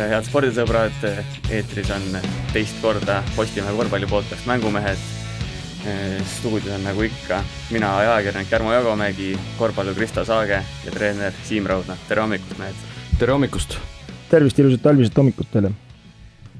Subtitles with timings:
[0.00, 1.02] tere, head spordisõbrad,
[1.52, 2.04] eetris on
[2.54, 5.02] teist korda Postimehe korvpalli podcast Mängumehed.
[6.24, 7.42] stuudios on nagu ikka
[7.72, 12.80] mina, ajakirjanik Jarmo Jagomägi, korvpallur Kristo Saage ja treener Siim Raudna, tere hommikust, mehed!
[13.18, 13.76] tere hommikust!
[14.30, 15.74] tervist, ilusat talvisest hommikut teile!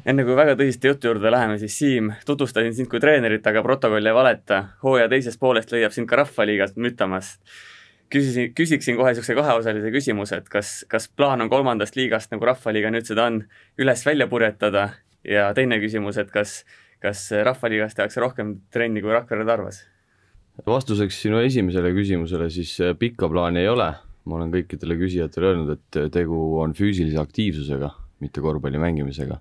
[0.05, 4.05] enne kui väga tõsiste jutu juurde läheme, siis Siim, tutvustasin sind kui treenerit, aga protokoll
[4.05, 4.65] ei valeta.
[4.85, 7.39] hooaja teisest poolest leiab sind ka Rahvaliigas mütamas
[8.11, 12.93] küsisin, küsiksin kohe niisuguse kaheosalise küsimuse, et kas, kas plaan on kolmandast liigast, nagu Rahvaliiga
[12.93, 13.41] nüüd seda on,
[13.81, 14.91] üles välja purjetada
[15.27, 16.61] ja teine küsimus, et kas,
[17.03, 19.85] kas Rahvaliigas tehakse rohkem trenni, kui Rakvere tarvas?
[20.67, 23.87] vastuseks sinu esimesele küsimusele siis äh, pikka plaani ei ole,
[24.29, 27.89] ma olen kõikidele küsijatele öelnud, et äh, tegu on füüsilise aktiivsusega,
[28.21, 29.41] mitte korvpalli mängimisega.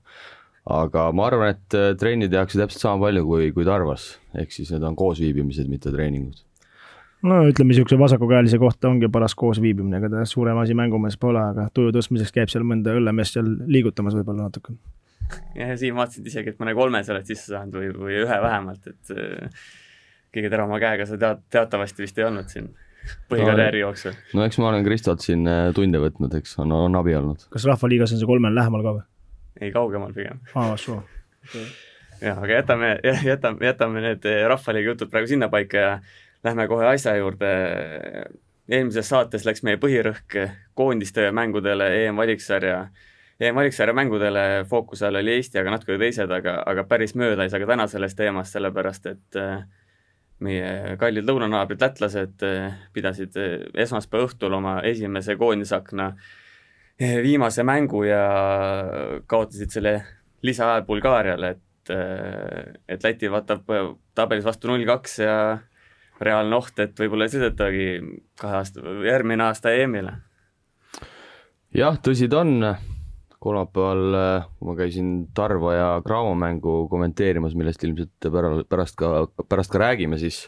[0.69, 4.71] aga ma arvan, et äh, trenni tehakse täpselt sama palju kui, kui Tarvas, ehk siis
[4.71, 6.39] need on koosviibimised, mitte treeningud
[7.27, 11.67] no ütleme, niisuguse vasakukäelise kohta ongi paras koosviibimine, ega ta suurem asi mängumees pole, aga
[11.73, 14.75] tuju tõstmiseks käib seal mõnda õllemeest seal liigutamas võib-olla natuke.
[15.57, 18.88] jah, ja Siim, vaatasid isegi, et mõne kolmese oled sisse saanud või, või ühe vähemalt,
[18.88, 19.66] et äh,
[20.35, 22.71] kõige teravama käega sa tead, teatavasti vist ei olnud siin
[23.29, 24.16] põhikarjääri no, jooksul.
[24.38, 27.45] no eks ma olen Kristolt siin äh, tunde võtnud, eks on, on abi olnud.
[27.51, 29.05] kas Rahvaliigas on see kolmel lähemal ka või?
[29.59, 30.39] ei, kaugemal pigem.
[30.55, 31.01] aa, soo
[32.22, 35.94] jah, aga jätame, jätame, jätame need Rahvaliiga jutud praegu sinnapaika ja
[36.43, 37.49] lähme kohe asja juurde.
[38.69, 40.35] eelmises saates läks meie põhirõhk
[40.77, 42.83] koondiste mängudele EM-valiksarja,
[43.41, 47.61] EM-valiksarja mängudele, fookuse all oli Eesti, aga natuke teised, aga, aga päris mööda ei saa
[47.63, 49.63] ka täna sellest teemast, sellepärast et äh,
[50.45, 56.13] meie kallid lõunanaabrid lätlased äh, pidasid äh, esmaspäeva õhtul oma esimese koondisakna
[56.99, 58.21] viimase mängu ja
[59.31, 59.93] kaotasid selle
[60.43, 61.91] lisaajal Bulgaariale, et,
[62.91, 63.71] et Läti vaatab
[64.19, 65.35] tabelis vastu null kaks ja
[66.22, 67.89] reaalne oht, et võib-olla ei sõidetagi
[68.39, 70.16] kahe aasta, järgmine aasta EM-ile.
[71.75, 72.72] jah, tõsi ta on,
[73.40, 74.19] kolmapäeval,
[74.59, 78.29] kui ma käisin Tarva ja Graamo mängu kommenteerimas, millest ilmselt
[78.69, 80.47] pärast ka, pärast ka räägime, siis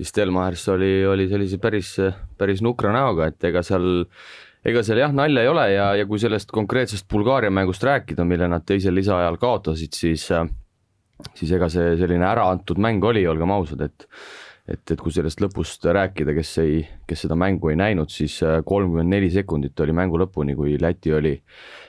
[0.00, 1.96] siis Stelmachers oli, oli sellise päris,
[2.38, 4.06] päris nukra näoga, et ega seal
[4.64, 8.48] ega seal jah, nalja ei ole ja, ja kui sellest konkreetsest Bulgaaria mängust rääkida, mille
[8.48, 10.26] nad teisel lisaajal kaotasid, siis
[11.36, 14.06] siis ega see selline äraantud mäng oli, olgem ausad, et
[14.70, 18.60] et, et kui sellest lõpust rääkida, kes ei, kes seda mängu ei näinud, siis äh,
[18.66, 21.34] kolmkümmend neli sekundit oli mängu lõpuni, kui Läti oli,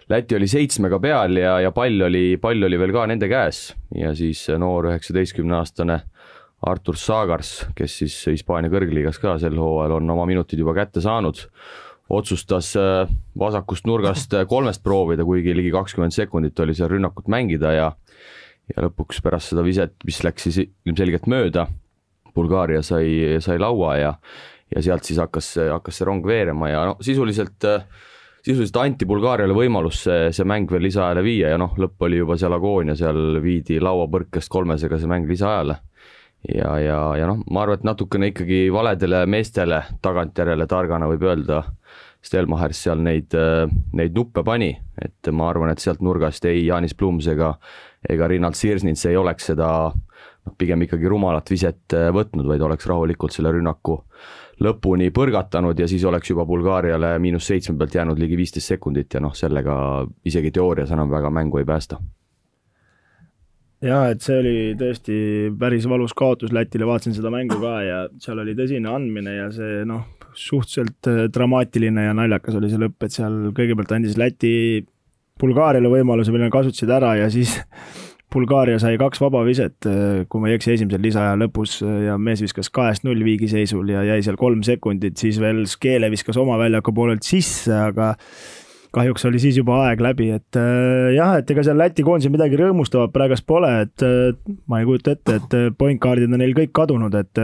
[0.10, 3.70] Läti oli seitsmega peal ja, ja pall oli, pall oli veel ka nende käes.
[3.96, 6.00] Ja siis noor üheksateistkümneaastane
[6.72, 11.42] Artur Saagars, kes siis Hispaania kõrgliigas ka sel hooajal on oma minutid juba kätte saanud,
[12.12, 13.06] otsustas äh,
[13.40, 17.92] vasakust nurgast kolmest proovida, kuigi ligi kakskümmend sekundit oli seal rünnakut mängida ja
[18.72, 21.66] ja lõpuks pärast seda viset, mis läks siis ilmselgelt mööda
[22.36, 24.14] Bulgaaria sai, sai laua ja,
[24.76, 27.68] ja sealt siis hakkas, hakkas see rong veerema ja no sisuliselt,
[28.42, 32.38] sisuliselt anti Bulgaariale võimalus see, see mäng veel lisaajale viia ja noh, lõpp oli juba
[32.40, 35.78] seal agoonia, seal viidi lauapõrkest kolmesega see mäng lisaajale.
[36.56, 41.64] ja, ja, ja noh, ma arvan, et natukene ikkagi valedele meestele tagantjärele targana võib öelda,
[42.22, 43.34] Stelmachers seal neid,
[43.98, 44.70] neid nuppe pani,
[45.02, 47.56] et ma arvan, et sealt nurgast ei Jaanis Plums ega,
[48.10, 50.11] ega Rinald Sirsnits ei oleks seda noh,
[50.58, 54.00] pigem ikkagi rumalat viset äh, võtnud, vaid oleks rahulikult selle rünnaku
[54.62, 59.22] lõpuni põrgatanud ja siis oleks juba Bulgaariale miinus seitsme pealt jäänud ligi viisteist sekundit ja
[59.24, 59.76] noh, sellega
[60.28, 61.98] isegi teoorias enam väga mängu ei päästa.
[63.82, 65.16] jah, et see oli tõesti
[65.60, 69.82] päris valus kaotus Lätile, vaatasin seda mängu ka ja seal oli tõsine andmine ja see
[69.90, 74.54] noh, suhteliselt äh, dramaatiline ja naljakas oli see lõpp, et seal kõigepealt andis Läti
[75.42, 77.58] Bulgaariale võimaluse, mille nad kasutasid ära ja siis
[78.32, 82.18] Bulgaaria sai kaks vaba viset, äh, kui ma ei eksi, esimesel lisaaja lõpus äh, ja
[82.22, 86.58] mees viskas kahest null viigiseisul ja jäi seal kolm sekundit, siis veel Skele viskas oma
[86.62, 88.14] väljaku poolelt sisse, aga
[88.96, 92.60] kahjuks oli siis juba aeg läbi, et äh, jah, et ega seal Läti koondisel midagi
[92.60, 94.08] rõõmustavat praegust pole, et
[94.72, 97.44] ma ei kujuta ette, et point guard'id on neil kõik kadunud, et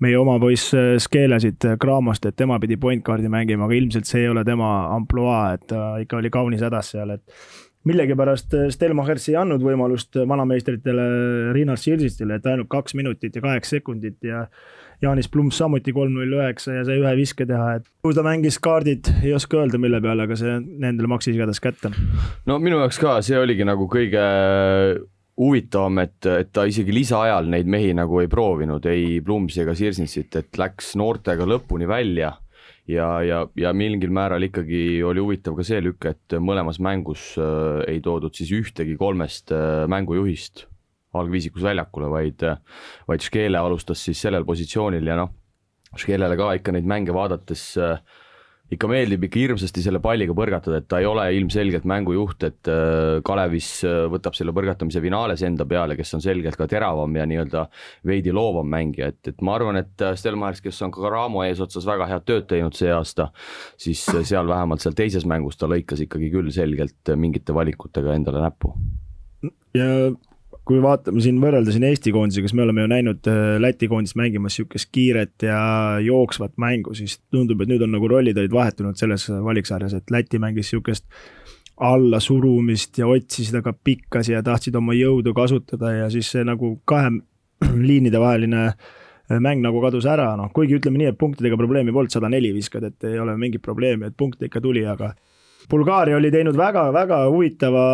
[0.00, 0.74] meie oma poiss
[1.04, 4.70] Skele siit Craamost, et tema pidi point guard'i mängima, aga ilmselt see ei ole tema
[4.96, 10.18] ampluaa, et ta ikka oli kaunis hädas seal, et millegipärast äh, Stelmachers ei andnud võimalust
[10.18, 11.06] äh, vanameistritele
[11.56, 14.44] Rinar Sirsistile, et ainult kaks minutit ja kaheksa sekundit ja
[15.00, 18.60] Jaanis Plums samuti kolm null üheksa ja sai ühe viske teha, et kui ta mängis
[18.60, 21.92] kaardid, ei oska öelda, mille peale, aga see nendele maksis igatahes kätte.
[22.50, 24.26] no minu jaoks ka, see oligi nagu kõige
[25.40, 30.36] huvitavam, et, et ta isegi lisaajal neid mehi nagu ei proovinud, ei Plumsi ega Sirsnitsit,
[30.36, 32.34] et läks noortega lõpuni välja
[32.90, 37.82] ja, ja, ja mingil määral ikkagi oli huvitav ka see lükk, et mõlemas mängus äh,
[37.90, 40.66] ei toodud siis ühtegi kolmest äh, mängujuhist
[41.16, 42.42] algviisikus väljakule, vaid,
[43.10, 45.32] vaid Škele alustas siis sellel positsioonil ja noh,
[45.98, 47.98] Škelele ka ikka neid mänge vaadates äh,
[48.70, 53.18] ikka meeldib ikka hirmsasti selle palliga põrgatada, et ta ei ole ilmselgelt mängujuht, et äh,
[53.26, 57.66] Kalevis äh, võtab selle põrgatamise finaales enda peale, kes on selgelt ka teravam ja nii-öelda
[58.06, 61.88] veidi loovam mängija, et, et ma arvan, et äh, Stelmachers, kes on ka Raamo eesotsas
[61.88, 63.30] väga head tööd teinud see aasta,
[63.80, 68.74] siis seal vähemalt seal teises mängus ta lõikas ikkagi küll selgelt mingite valikutega endale näppu.
[69.74, 70.10] ja
[70.70, 74.14] kui vaatame siin, võrrelda siin Eesti koondisega, siis me oleme ju näinud äh, Läti koondist
[74.18, 75.60] mängimas niisugust kiiret ja
[76.04, 80.38] jooksvat mängu, siis tundub, et nüüd on nagu rollid olid vahetunud selles valiksarjas, et Läti
[80.42, 81.08] mängis niisugust
[81.80, 87.10] allasurumist ja otsisid aga pikkasi ja tahtsid oma jõudu kasutada ja siis see nagu kahe
[87.88, 92.12] liinide vaheline äh, mäng nagu kadus ära, noh kuigi ütleme nii, et punktidega probleemi polnud,
[92.14, 95.12] sada neli viskad, et ei ole mingit probleemi, et punkte ikka tuli, aga
[95.70, 97.84] Bulgaaria oli teinud väga-väga huvitava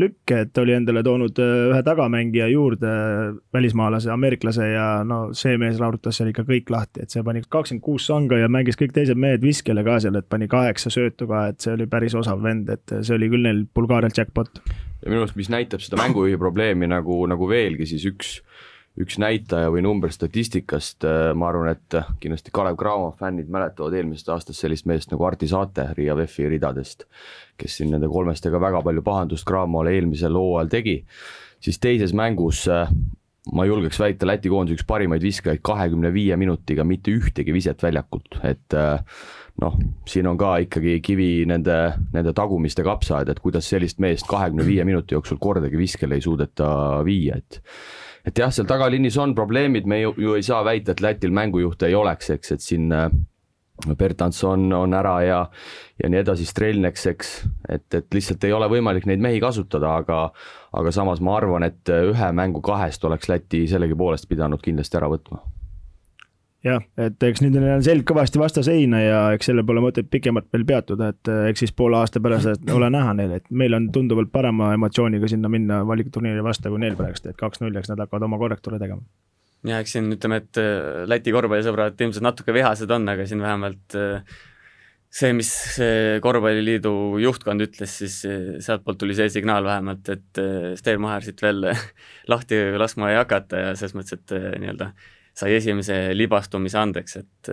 [0.00, 2.92] lükke, et oli endale toonud äh, ühe tagamängija juurde,
[3.54, 7.84] välismaalase, ameeriklase ja no see mees laurutas seal ikka kõik lahti, et see pani kakskümmend
[7.84, 11.48] kuus sanga ja mängis kõik teised mehed viskele ka seal, et pani kaheksa söötu ka,
[11.52, 14.62] et see oli päris osav vend, et see oli küll neil Bulgaarial jackpot.
[15.02, 18.38] ja minu arust, mis näitab seda mängujuhi probleemi nagu, nagu veelgi, siis üks
[18.98, 24.32] üks näitaja või number statistikast, äh, ma arvan, et kindlasti Kalev Cramo fännid mäletavad eelmisest
[24.34, 27.06] aastast sellist meest nagu Arti Saate Riia VEF-i ridadest,
[27.58, 30.98] kes siin nende kolmestega väga palju pahandust Cramole eelmisel hooajal tegi,
[31.62, 32.90] siis teises mängus äh,
[33.52, 38.40] ma julgeks väita, Läti koondise üks parimaid viskajaid kahekümne viie minutiga mitte ühtegi viset väljakult,
[38.46, 38.98] et äh,
[39.62, 39.78] noh,
[40.08, 41.78] siin on ka ikkagi kivi nende,
[42.14, 46.68] nende tagumiste kapsaaed, et kuidas sellist meest kahekümne viie minuti jooksul kordagi viskele ei suudeta
[47.06, 47.62] viia, et
[48.28, 51.88] et jah, seal tagaliinis on probleemid, me ju, ju ei saa väita, et Lätil mängujuhte
[51.88, 53.08] ei oleks, eks, et siin äh,
[53.98, 55.42] Bertans on, ära ja,
[56.02, 57.34] ja nii edasi, Strelneks, eks,
[57.68, 60.24] et, et lihtsalt ei ole võimalik neid mehi kasutada, aga
[60.78, 65.40] aga samas ma arvan, et ühe mängu kahest oleks Läti sellegipoolest pidanud kindlasti ära võtma
[66.66, 70.66] jah, et eks nüüd on selg kõvasti vastaseina ja eks selle pole mõtet pikemalt veel
[70.68, 74.32] peatuda, et eh, eks siis poole aasta pärast ole näha neil, et meil on tunduvalt
[74.34, 78.40] parema emotsiooniga sinna minna valikturniiri vastu kui neil praegust, et kaks-null, eks nad hakkavad oma
[78.42, 79.02] korrektuure tegema.
[79.68, 83.98] ja eks siin ütleme, et eh, Läti korvpallisõbrad ilmselt natuke vihased on, aga siin vähemalt
[83.98, 84.40] eh,
[85.14, 85.50] see, mis
[86.20, 86.90] korvpalliliidu
[87.22, 88.18] juhtkond ütles, siis
[88.66, 90.40] sealtpoolt tuli see signaal vähemalt, et
[90.76, 91.70] Sten-Maher siit veel
[92.32, 94.90] lahti laskma ei hakata ja selles mõttes, et nii-öelda
[95.38, 97.52] sai esimese libastumise andeks, et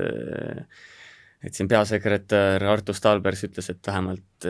[1.45, 4.47] et siin peasekretär Artur Stalbergs ütles, et vähemalt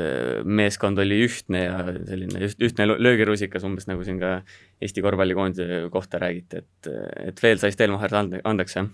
[0.47, 4.37] meeskond oli ühtne ja selline ühtne löögirusikas, umbes nagu siin ka
[4.79, 6.91] Eesti korvpallikoondise kohta räägiti, et,
[7.31, 8.87] et veel sai Stelmacher ande, andeks, jah?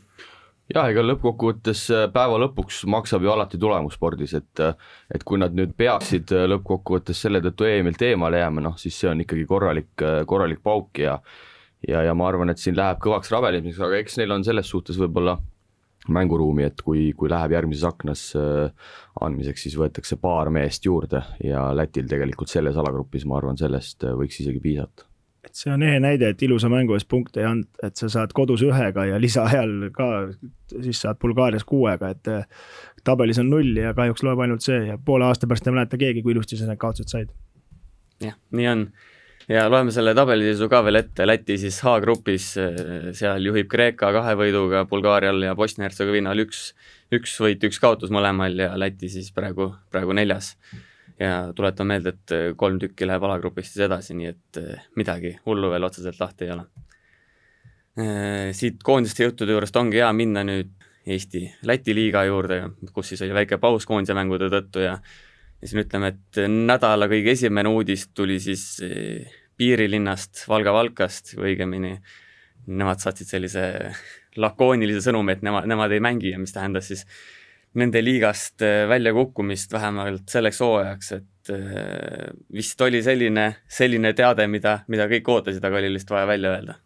[0.71, 1.83] Jah, ega lõppkokkuvõttes
[2.13, 4.61] päeva lõpuks maksab ju alati tulemus spordis, et
[5.11, 9.23] et kui nad nüüd peaksid lõppkokkuvõttes selle tõttu EM-ilt eemale jääma, noh siis see on
[9.25, 9.91] ikkagi korralik,
[10.29, 11.17] korralik pauk ja
[11.87, 14.99] ja, ja ma arvan, et siin läheb kõvaks rabelemiseks, aga eks neil on selles suhtes
[15.01, 15.37] võib-olla
[16.09, 18.89] mänguruumi, et kui, kui läheb järgmises aknas äh,
[19.21, 24.17] andmiseks, siis võetakse paar meest juurde ja Lätil tegelikult selles alagrupis, ma arvan, sellest äh,
[24.17, 25.09] võiks isegi piisata
[25.41, 28.33] et see on ehe näide, et ilusa mängu eest punkte ei anta, et sa saad
[28.37, 30.09] kodus ühega ja lisaajal ka,
[30.69, 32.43] siis saad Bulgaarias kuuega, et äh,
[33.03, 36.21] tabelis on null ja kahjuks loeb ainult see ja poole aasta pärast ei mäleta keegi,
[36.21, 37.33] kui ilusti sa need kaotused said.
[38.21, 38.85] jah, nii on
[39.49, 44.35] ja loeme selle tabeliseisu ka veel ette, Läti siis H-grupis, eh, seal juhib Kreeka kahe
[44.39, 46.71] võiduga, Bulgaarial ja Bosnia-Hertsegoviinal üks,
[47.13, 50.55] üks võit, üks kaotus mõlemal ja Läti siis praegu, praegu neljas.
[51.21, 55.35] ja tuletan meelde, et eh, kolm tükki läheb alagrupist siis edasi, nii et eh, midagi
[55.45, 56.65] hullu veel otseselt lahti ei ole.
[58.55, 60.69] Siit koondiste juttude juurest ongi hea minna nüüd
[61.11, 62.61] Eesti-Läti liiga juurde,
[62.93, 64.95] kus siis oli väike paus koondise mängude tõttu ja
[65.61, 68.65] siis me ütleme, et nädala kõige esimene uudis tuli siis
[69.61, 71.95] piirilinnast Valga-Valkast või õigemini
[72.71, 73.63] nemad saatsid sellise
[74.41, 77.05] lakoonilise sõnumi, et nemad, nemad ei mängi ja mis tähendas siis
[77.79, 84.81] nende liigast äh, väljakukkumist vähemalt selleks hooajaks, et äh, vist oli selline, selline teade, mida,
[84.91, 86.79] mida kõik ootasid, aga oli lihtsalt vaja välja öelda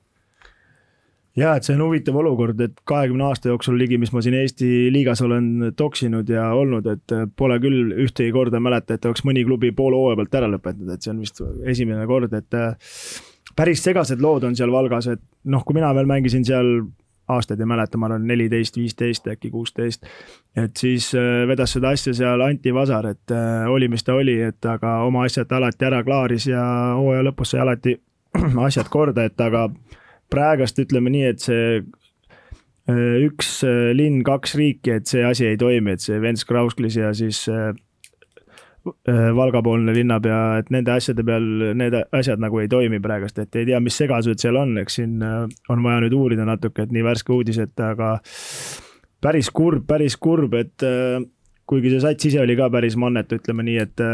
[1.36, 4.70] ja et see on huvitav olukord, et kahekümne aasta jooksul ligi, mis ma siin Eesti
[4.94, 9.72] liigas olen toksinud ja olnud, et pole küll ühtegi korda mäleta, et oleks mõni klubi
[9.76, 11.42] poole hooaja pealt ära lõpetanud, et see on vist
[11.76, 12.94] esimene kord, et äh,
[13.56, 16.78] päris segased lood on seal Valgas, et noh, kui mina veel mängisin seal
[17.28, 20.06] aastaid ei mäleta, ma arvan neliteist, viisteist, äkki kuusteist.
[20.56, 24.40] et siis äh, vedas seda asja seal Anti Vasar, et äh, oli, mis ta oli,
[24.42, 26.64] et aga oma asjad alati ära klaaris ja
[26.96, 27.98] hooaja lõpus sai alati
[28.68, 29.68] asjad korda, et aga
[30.34, 35.60] praegast ütleme nii, et see äh, üks äh, linn, kaks riiki, et see asi ei
[35.62, 37.74] toimi, et see Vents Krausklis ja siis äh,
[38.86, 43.80] Valga-poolne linnapea, et nende asjade peal need asjad nagu ei toimi praegust, et ei tea,
[43.82, 47.58] mis segadused seal on, eks siin on vaja nüüd uurida natuke, et nii värske uudis,
[47.64, 48.20] et aga
[49.26, 50.86] päris kurb, päris kurb, et
[51.66, 54.06] kuigi see sats ise oli ka päris mannetu, ütleme nii, et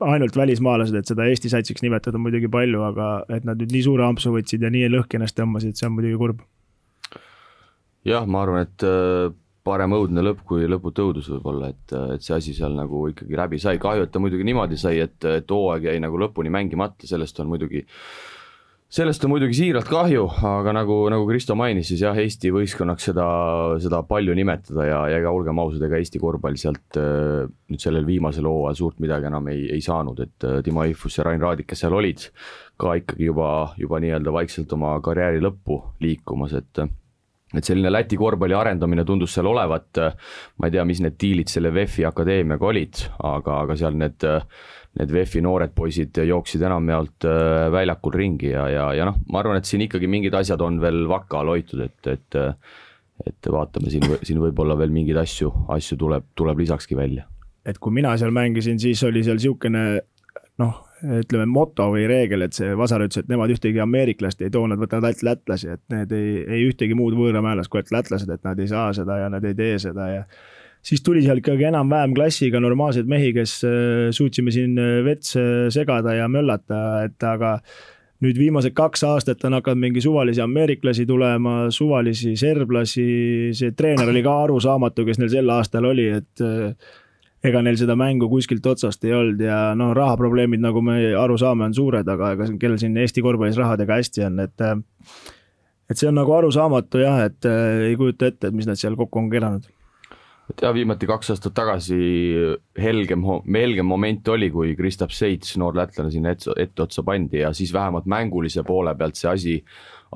[0.00, 4.06] ainult välismaalased, et seda Eesti satsiks nimetada muidugi palju, aga et nad nüüd nii suure
[4.06, 6.42] ampsu võtsid ja nii lõhki ennast tõmbasid, see on muidugi kurb.
[8.04, 9.30] jah, ma arvan, et äh,
[9.64, 13.62] parem õudne lõpp kui lõputu õudus võib-olla, et, et see asi seal nagu ikkagi läbi
[13.62, 17.40] sai, kahju, et ta muidugi niimoodi sai, et, et hooaeg jäi nagu lõpuni mängimata, sellest
[17.40, 18.33] on muidugi äh,
[18.94, 23.26] sellest on muidugi siiralt kahju, aga nagu, nagu Kristo mainis, siis jah, Eesti võistkonnaks seda,
[23.82, 28.06] seda palju nimetada ja, ja ega olgem ausad, ega Eesti korvpall sealt äh, nüüd sellel
[28.06, 31.72] viimasel hooajal suurt midagi enam ei, ei saanud, et äh, Timo Eifus ja Rain Raadik,
[31.72, 32.28] kes seal olid,
[32.80, 33.48] ka ikkagi juba,
[33.80, 36.86] juba nii-öelda vaikselt oma karjääri lõppu liikumas, et
[37.54, 40.00] et selline Läti korvpalli arendamine tundus seal olevat,
[40.58, 44.26] ma ei tea, mis need diilid selle VEF-i akadeemiaga olid, aga, aga seal need
[44.98, 49.58] need VEF-i noored poisid jooksid enamjaolt äh, väljakul ringi ja, ja, ja noh, ma arvan,
[49.58, 52.42] et siin ikkagi mingid asjad on veel vaka all hoitud, et, et
[53.24, 57.28] et vaatame siin, siin võib-olla veel mingeid asju, asju tuleb, tuleb lisakski välja.
[57.64, 59.84] et kui mina seal mängisin, siis oli seal niisugune
[60.60, 64.66] noh, ütleme moto või reegel, et see Vasar ütles, et nemad ühtegi ameeriklast ei too,
[64.70, 68.60] nad võtavad ainult lätlasi, et need ei, ei ühtegi muud võõramäelast kui lätlased, et nad
[68.60, 70.22] ei saa seda ja nad ei tee seda ja
[70.84, 73.74] siis tuli seal ikkagi enam-vähem klassiga normaalseid mehi, kes äh,
[74.14, 75.36] suutsime siin äh, vets
[75.74, 77.58] segada ja möllata, et aga
[78.24, 83.06] nüüd viimased kaks aastat on hakanud mingi suvalisi ameeriklasi tulema, suvalisi serblasi,
[83.56, 86.92] see treener oli ka arusaamatu, kes neil sel aastal oli, et äh,
[87.44, 91.68] ega neil seda mängu kuskilt otsast ei olnud ja noh, rahaprobleemid, nagu me aru saame,
[91.68, 94.68] on suured, aga ega kellel siin Eesti korvpallis rahadega hästi on, et
[95.90, 97.48] et see on nagu arusaamatu jah, et
[97.90, 99.68] ei kujuta ette, et mis nad seal kokku on keeranud
[100.50, 101.96] et jah, viimati kaks aastat tagasi
[102.80, 103.24] helgem,
[103.56, 108.64] helgem moment oli, kui Kristaps Seits, noor lätlane sinna etteotsa pandi ja siis vähemalt mängulise
[108.66, 109.54] poole pealt see asi,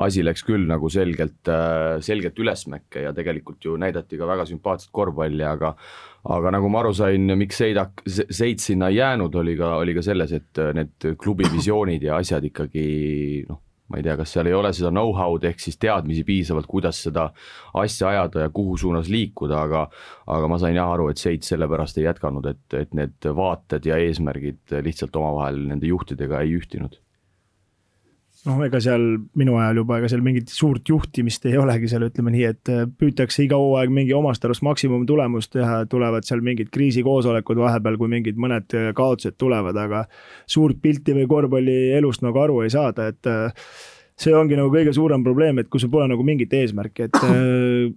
[0.05, 1.49] asi läks küll nagu selgelt,
[2.05, 5.75] selgelt ülesmäkke ja tegelikult ju näidati ka väga sümpaatset korvpalli, aga
[6.29, 10.05] aga nagu ma aru sain, miks Seidak, Seits sinna ei jäänud, oli ka, oli ka
[10.05, 12.85] selles, et need klubi visioonid ja asjad ikkagi
[13.49, 17.01] noh, ma ei tea, kas seal ei ole seda know-how'd ehk siis teadmisi piisavalt, kuidas
[17.07, 17.29] seda
[17.81, 19.87] asja ajada ja kuhu suunas liikuda, aga
[20.37, 23.97] aga ma sain jah aru, et Seits sellepärast ei jätkanud, et, et need vaated ja
[24.05, 27.01] eesmärgid lihtsalt omavahel nende juhtidega ei ühtinud
[28.49, 29.05] noh, ega seal
[29.39, 32.87] minu ajal juba, ega seal mingit suurt juhtimist ei olegi seal, ütleme nii, et äh,
[32.89, 38.41] püütakse iga hooaeg mingi omast arust maksimumtulemust teha, tulevad seal mingid kriisikoosolekud vahepeal, kui mingid
[38.41, 40.05] mõned äh, kaotused tulevad, aga
[40.49, 43.71] suurt pilti või korvpallielust nagu aru ei saada, et äh,
[44.19, 47.89] see ongi nagu kõige suurem probleem, et kui sul pole nagu mingit eesmärki, et äh,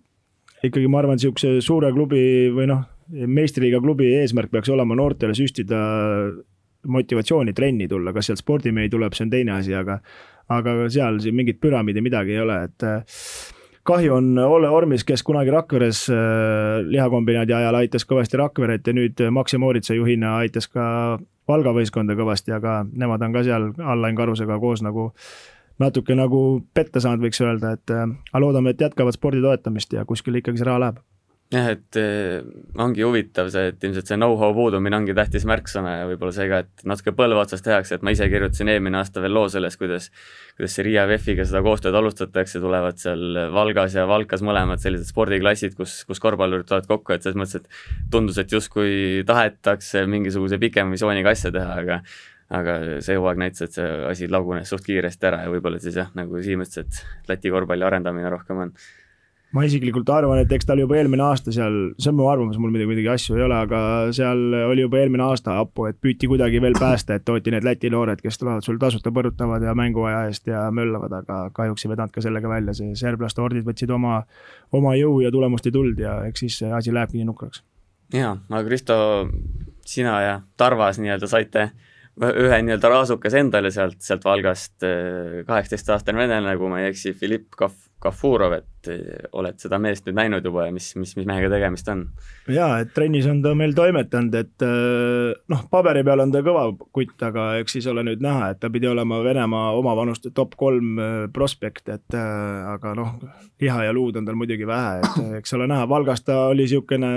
[0.67, 5.79] ikkagi ma arvan, sihukese suure klubi või noh, meistriliiga klubi eesmärk peaks olema noortele süstida
[6.88, 10.00] motivatsiooni trenni tulla, kas sealt spordimehi tuleb, see on teine asi, aga
[10.51, 13.19] aga seal siin mingit püramiidi midagi ei ole, et äh,
[13.88, 19.23] kahju on Olle Ormis, kes kunagi Rakveres äh, lihakombinaadi ajal aitas kõvasti Rakveret ja nüüd
[19.31, 20.83] Max ja Mooritsa juhina aitas ka
[21.50, 25.11] Valga võistkonda kõvasti, aga nemad on ka seal Allain Karusega koos nagu
[25.81, 30.05] natuke nagu petta saanud, võiks öelda, et äh, aga loodame, et jätkavad spordi toetamist ja
[30.05, 31.01] kuskile ikkagi see raha läheb
[31.51, 32.39] jah, et eh,
[32.79, 36.62] ongi huvitav see, et ilmselt see know-how puudumine ongi tähtis märksõna ja võib-olla see ka,
[36.63, 40.10] et natuke põlve otsas tehakse, et ma ise kirjutasin eelmine aasta veel loo sellest, kuidas
[40.55, 45.75] kuidas see Riia VEF-iga seda koostööd alustatakse, tulevad seal Valgas ja Valkas mõlemad sellised spordiklassid,
[45.77, 50.96] kus, kus korvpallurid tulevad kokku, et selles mõttes, et tundus, et justkui tahetakse mingisuguse pikema
[50.96, 52.03] visiooniga asja teha, aga
[52.51, 56.10] aga see hooaeg näitas, et see asi lagunes suht kiiresti ära ja võib-olla siis jah,
[56.20, 58.74] nagu Siim ütles, et Läti korvpalli arendamine rohkem on
[59.55, 62.72] ma isiklikult arvan, et eks tal juba eelmine aasta seal, see on mu arvamus, mul
[62.72, 63.81] midagi, muidugi asju ei ole, aga
[64.15, 67.91] seal oli juba eelmine aasta hapu, et püüti kuidagi veel päästa, et tooti need Läti
[67.91, 72.15] noored, kes tulevad sul tasuta põrutavad ja mänguaja eest ja möllavad, aga kahjuks ei vedanud
[72.15, 74.22] ka sellega välja, see serblaste hordid võtsid oma,
[74.72, 77.63] oma jõu ja tulemust ei tulnud ja eks siis see asi lähebki nii nukraks.
[78.15, 78.98] jaa, aga Kristo,
[79.86, 81.72] sina ja Tarvas nii-öelda saite
[82.22, 84.84] ühe nii-öelda raasukese endale sealt, sealt Valgast,
[85.48, 90.17] kaheksateistaastane venelane, kui ma ei eksi, Filipp Kaf-, Kafurov, et eh, oled seda meest nüüd
[90.17, 92.08] näinud juba ja mis, mis, mis mehega tegemist on?
[92.50, 96.65] jaa, et trennis on ta meil toimetanud, et eh, noh, paberi peal on ta kõva
[96.96, 100.98] kutt, aga eks siis ole nüüd näha, et ta pidi olema Venemaa omavanuste top kolm
[100.98, 103.15] eh, prospekt, et aga noh,
[103.62, 107.12] liha ja luud on tal muidugi vähe, et eks ole näha, Valgas ta oli niisugune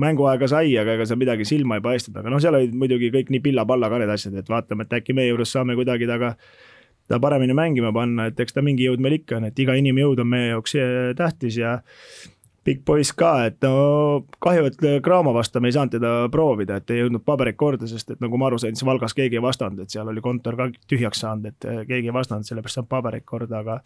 [0.00, 3.32] mänguaega sai, aga ega seal midagi silma ei paistnud, aga noh, seal olid muidugi kõik
[3.32, 6.34] nii pilla-palla ka need asjad, et vaatame, et äkki meie juures saame kuidagi taga
[7.08, 10.22] ta paremini mängima panna, et eks ta mingi jõud meil ikka on, et iga inimjõud
[10.22, 11.78] on meie jaoks eh, tähtis ja
[12.66, 16.90] pikk poiss ka, et no kahju, et Graamo vastu me ei saanud teda proovida, et
[16.90, 19.84] ei jõudnud pabereid korda, sest et nagu ma aru sain, siis Valgas keegi ei vastanud,
[19.84, 23.26] et seal oli kontor ka tühjaks saanud, et eh, keegi ei vastanud, sellepärast saab pabereid
[23.28, 23.80] korda, aga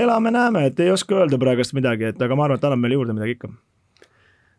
[0.00, 3.16] elame-näeme, et ei oska öelda praegust midagi, et aga ma arvan, et annab meile juurde
[3.16, 3.52] midagi ikka.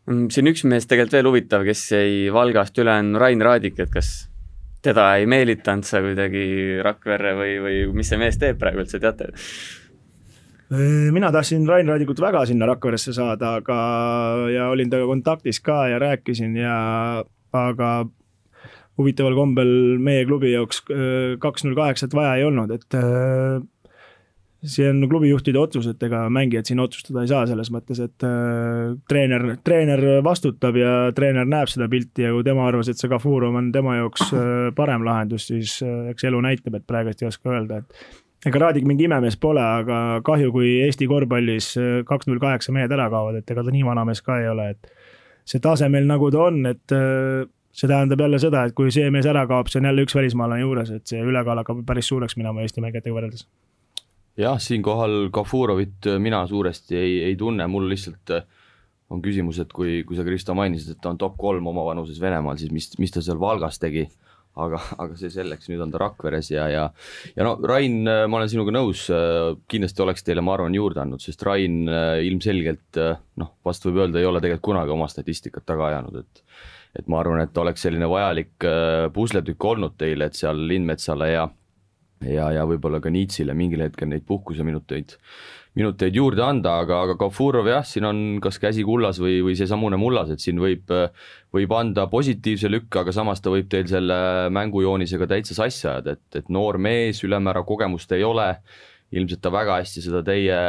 [0.10, 3.92] Mm, siin üks mees tegelikult veel huvitav, kes jäi Valgast üle, on Rain Raadik, et
[3.94, 4.12] kas
[4.82, 9.32] teda ei meelitanud sa kuidagi Rakverre või, või mis see mees teeb praegu üldse, teate?
[11.12, 13.78] mina tahtsin Rain Raadikut väga sinna Rakveresse saada, aga,
[14.54, 16.76] ja olin temaga kontaktis ka ja rääkisin ja,
[17.52, 17.90] aga
[19.00, 20.86] huvitaval kombel meie klubi jaoks
[21.44, 23.00] kaks null kaheksat vaja ei olnud, et
[24.62, 28.94] see on klubijuhtide otsus, et ega mängijad siin otsustada ei saa selles mõttes, et äh,
[29.10, 33.58] treener, treener vastutab ja treener näeb seda pilti ja kui tema arvas, et see Kafurov
[33.58, 37.56] on tema jaoks äh, parem lahendus, siis äh, eks elu näitab, et praegust ei oska
[37.56, 41.72] öelda, et ega Raadik mingi imemees pole, aga kahju, kui Eesti korvpallis
[42.10, 44.70] kaks null kaheksa mehed ära kaovad, et ega ta nii vana mees ka ei ole,
[44.76, 44.94] et
[45.50, 46.98] see tasemel, nagu ta on, et
[47.74, 50.66] see tähendab jälle seda, et kui see mees ära kaob, see on jälle üks välismaalane
[50.66, 53.46] juures, et see ülekaal hakkab päris suureks minema Eesti mängijatega võrreldes
[54.40, 58.48] jah, siinkohal Kafurovit äh, mina suuresti ei, ei tunne, mul lihtsalt äh,
[59.12, 62.22] on küsimus, et kui, kui sa, Kristo, mainisid, et ta on top kolm oma vanuses
[62.22, 64.08] Venemaal, siis mis, mis ta seal Valgas tegi?
[64.62, 66.82] Aga, aga see selleks, nüüd on ta Rakveres ja, ja
[67.38, 69.06] ja no Rain, äh, ma olen sinuga nõus,
[69.72, 73.00] kindlasti oleks teile, ma arvan, juurde andnud, sest Rain ilmselgelt
[73.40, 76.46] noh, vast võib öelda, ei ole tegelikult kunagi oma statistikat taga ajanud, et
[77.00, 78.66] et ma arvan, et oleks selline vajalik
[79.16, 81.46] pusletükk olnud teile, et seal Lindmetsale ja
[82.28, 85.16] ja, ja võib-olla ka Nietzschele mingil hetkel neid puhkuseminuteid,
[85.80, 90.00] minuteid juurde anda, aga, aga Kafurov jah, siin on kas käsi kullas või, või seesamune
[90.00, 90.92] mullas, et siin võib,
[91.56, 96.42] võib anda positiivse lükke, aga samas ta võib teil selle mängujoonisega täitsa sassi ajada, et,
[96.42, 98.54] et noor mees, ülemäära kogemust ei ole,
[99.12, 100.60] ilmselt ta väga hästi seda teie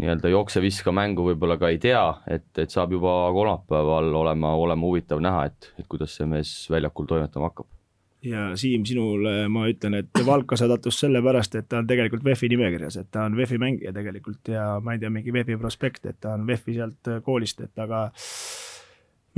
[0.00, 5.20] nii-öelda jookse-viska mängu võib-olla ka ei tea, et, et saab juba kolmapäeval olema, olema huvitav
[5.24, 7.79] näha, et, et kuidas see mees väljakul toimetama hakkab
[8.22, 12.98] ja Siim, sinule ma ütlen, et Valka sadatus sellepärast, et ta on tegelikult VEF-i nimekirjas,
[13.00, 16.34] et ta on VEF-i mängija tegelikult ja ma ei tea, mingi VEF-i prospekt, et ta
[16.36, 18.06] on VEF-i sealt koolist, et aga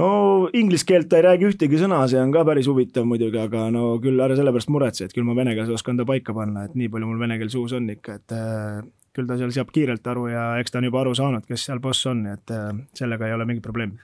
[0.02, 0.08] no
[0.58, 3.94] inglise keelt ta ei räägi ühtegi sõna, see on ka päris huvitav muidugi, aga no
[4.02, 6.74] küll ära selle pärast muretse, et küll ma vene keeles oskan ta paika panna, et
[6.78, 8.82] nii palju mul vene keel suus on ikka, et äh,
[9.14, 11.82] küll ta seal saab kiirelt aru ja eks ta on juba aru saanud, kes seal
[11.84, 14.00] boss on, et äh, sellega ei ole mingit probleemi.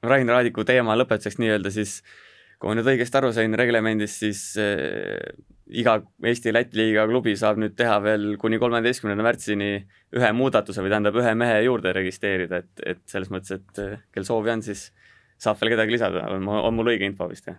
[0.00, 2.29] Rain Raadiku teema lõpetuseks nii-öelda siis äh,
[2.60, 5.16] kui ma nüüd õigesti aru sain reglemendist, siis äh,
[5.80, 5.96] iga
[6.28, 9.70] Eesti-Läti liiga klubi saab nüüd teha veel kuni kolmeteistkümnenda märtsini
[10.18, 14.28] ühe muudatuse või tähendab, ühe mehe juurde registreerida, et, et selles mõttes, et äh, kel
[14.28, 14.90] soovi on, siis
[15.40, 17.56] saab veel kedagi lisada, on, on mul õige info vist, jah?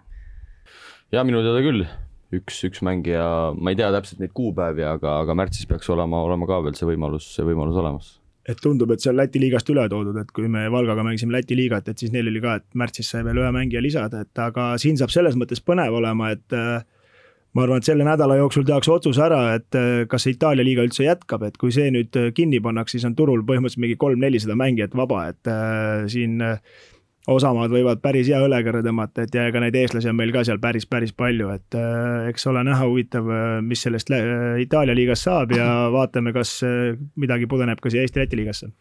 [1.11, 1.87] jaa, minu teada küll,
[2.37, 3.25] üks, üks mängija,
[3.57, 6.93] ma ei tea täpselt neid kuupäevi, aga, aga märtsis peaks olema, olema ka veel see
[6.93, 10.47] võimalus, see võimalus olemas et tundub, et see on Läti liigast üle toodud, et kui
[10.49, 13.51] me Valgaga mängisime Läti liigat, et siis neil oli ka, et märtsis sai veel ühe
[13.53, 16.81] mängija lisada, et aga siin saab selles mõttes põnev olema, et äh,
[17.53, 20.85] ma arvan, et selle nädala jooksul tehakse otsus ära, et äh, kas see Itaalia liiga
[20.87, 24.97] üldse jätkab, et kui see nüüd kinni pannakse, siis on turul põhimõtteliselt mingi kolm-nelisada mängijat
[24.97, 26.57] vaba, et äh, siin äh,
[27.33, 30.59] osamaad võivad päris hea õlekõrre tõmmata, et ja ega neid eestlasi on meil ka seal
[30.61, 35.27] päris, päris palju, et äh, eks ole näha, huvitav, äh, mis sellest äh, Itaalia liigast
[35.27, 35.67] saab ja
[35.97, 36.59] vaatame, kas
[37.19, 38.71] midagi pudeneb ka siia Eesti-Läti liigasse.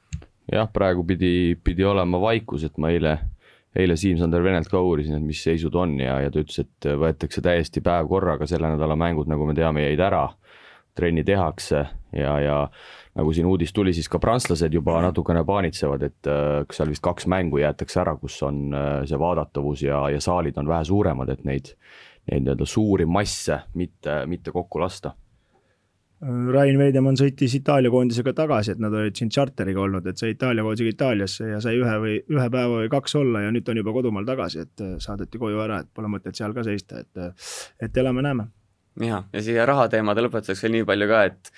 [0.52, 3.16] jah, praegu pidi, pidi olema vaikus, et ma eile,
[3.76, 7.42] eile Siim-Sander Venelt ka uurisin, et mis seisud on ja, ja ta ütles, et võetakse
[7.44, 10.28] täiesti päev korraga, selle nädala mängud, nagu me teame, jäid ära.
[10.94, 12.56] trenni tehakse ja, ja
[13.20, 17.04] nagu siin uudis tuli, siis ka prantslased juba natukene paanitsevad, et äh, kas seal vist
[17.04, 21.32] kaks mängu jäetakse ära, kus on äh, see vaadatavus ja, ja saalid on vähe suuremad,
[21.32, 21.74] et neid,
[22.30, 25.14] neid nii-öelda suuri masse mitte, mitte kokku lasta.
[26.20, 30.64] Rain Veidemann sõitis Itaalia koondisega tagasi, et nad olid siin tšarteriga olnud, et sai Itaalia
[30.66, 33.80] koondisega Itaaliasse ja sai ühe või ühe päeva või kaks olla ja nüüd ta on
[33.80, 37.44] juba kodumaal tagasi, et äh, saadeti koju ära, et pole mõtet seal ka seista, et,
[37.80, 38.50] et elame-näeme.
[39.06, 41.54] ja, ja siia rahateemade lõpetuseks veel nii palju ka, et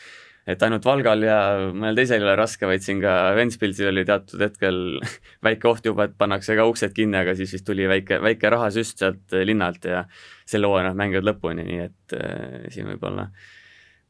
[0.47, 1.39] et ainult Valgal ja
[1.71, 4.79] mõnel teisel ei ole raske, vaid siin ka Ventspilsil oli teatud hetkel
[5.47, 9.03] väike oht juba, et pannakse ka uksed kinni, aga siis vist tuli väike, väike rahasüst
[9.05, 10.05] sealt linnalt ja
[10.49, 13.29] selle hooaja nad mängivad lõpuni, nii et äh, siin võib-olla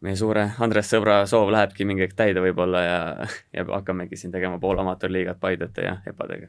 [0.02, 2.98] meie suure Andres Sõbra soov lähebki mingi hetk täide võib-olla ja,
[3.56, 6.48] ja hakkamegi siin tegema pool amatöörliigat Paidete ja Epadega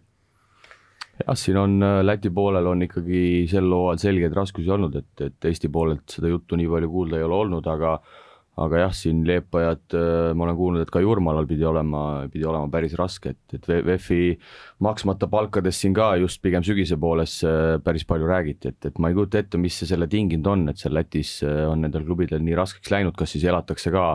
[1.22, 5.50] jah, siin on äh, Läti poolel on ikkagi sel hooajal selgeid raskusi olnud, et, et
[5.52, 7.98] Eesti poolelt seda juttu nii palju kuulda ei ole olnud, aga
[8.62, 12.70] aga jah, siin Leepajad, äh, ma olen kuulnud, et ka Jurmalal pidi olema, pidi olema
[12.72, 14.36] päris raske, et, et VEF-i
[14.86, 19.10] maksmata palkadest siin ka just pigem sügise pooles äh, päris palju räägiti, et, et ma
[19.10, 22.44] ei kujuta ette, mis see selle tinginud on, et seal Lätis äh, on nendel klubidel
[22.46, 24.06] nii raskeks läinud, kas siis elatakse ka,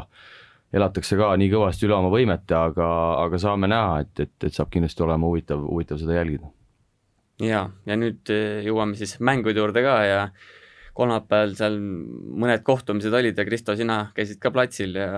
[0.79, 2.93] elatakse ka nii kõvasti üle oma võimete, aga,
[3.25, 6.53] aga saame näha, et, et, et saab kindlasti olema huvitav, huvitav seda jälgida.
[7.43, 8.31] ja, ja nüüd
[8.71, 10.23] jõuame siis mängude juurde ka ja
[10.99, 15.09] kolmapäeval seal mõned kohtumised olid ja Kristo, sina käisid ka platsil ja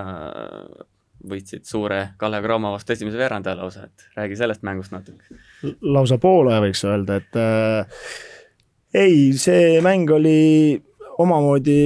[1.31, 5.37] võitsid suure Kalev Cramo vastu esimese veerandaja lausa, et räägi sellest mängust natuke.
[5.81, 8.05] lausa poole võiks öelda, et äh,
[8.97, 10.81] ei, see mäng oli
[11.21, 11.81] omamoodi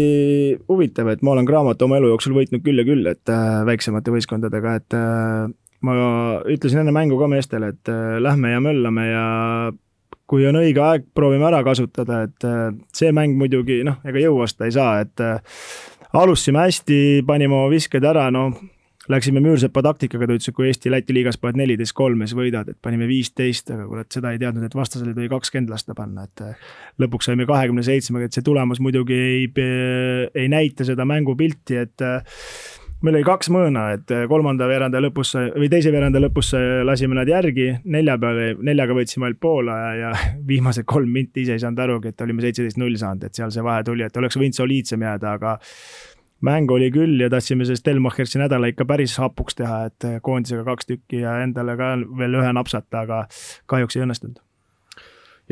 [0.68, 4.14] huvitav, et ma olen Cramot oma elu jooksul võitnud küll ja küll, et äh, väiksemate
[4.14, 5.48] võistkondadega, et äh,
[5.84, 5.96] ma
[6.50, 9.26] ütlesin enne mängu ka meestele, et äh, lähme ja möllame ja
[10.30, 14.38] kui on õige aeg, proovime ära kasutada, et äh, see mäng muidugi noh, ega jõu
[14.40, 15.58] vastu ei saa, et äh,
[16.16, 18.48] alustasime hästi, panime oma visked ära, no
[19.12, 22.70] läksime Müürsepa taktikaga, ta ütles, et kui Eesti-Läti liigas paned neliteist kolm ja siis võidad,
[22.72, 26.44] et panime viisteist, aga kurat, seda ei teadnud, et vastasele tuli kakskümmend lasta panna, et
[26.46, 26.70] äh,
[27.04, 29.44] lõpuks saime kahekümne seitsmega, et see tulemus muidugi ei,
[30.32, 32.08] ei näita seda mängupilti, et
[33.04, 36.54] meil oli kaks mõõna, et äh, kolmanda veeranda lõpus või teise veeranda lõpus
[36.86, 40.14] lasime nad järgi, nelja peale, neljaga võtsime ainult poole ja
[40.50, 43.64] viimased kolm minti ise ei saanud arugi, et olime seitseteist null saanud, et seal see
[43.64, 45.58] vahe tuli, et oleks võinud soliidsem jääda, aga
[46.44, 50.64] mäng oli küll ja tahtsime sellest Stelmachersi nädala ikka päris hapuks teha, et äh, koondisega
[50.66, 53.24] kaks tükki ja endale ka veel ühe napsata, aga
[53.70, 54.43] kahjuks ei õnnestunud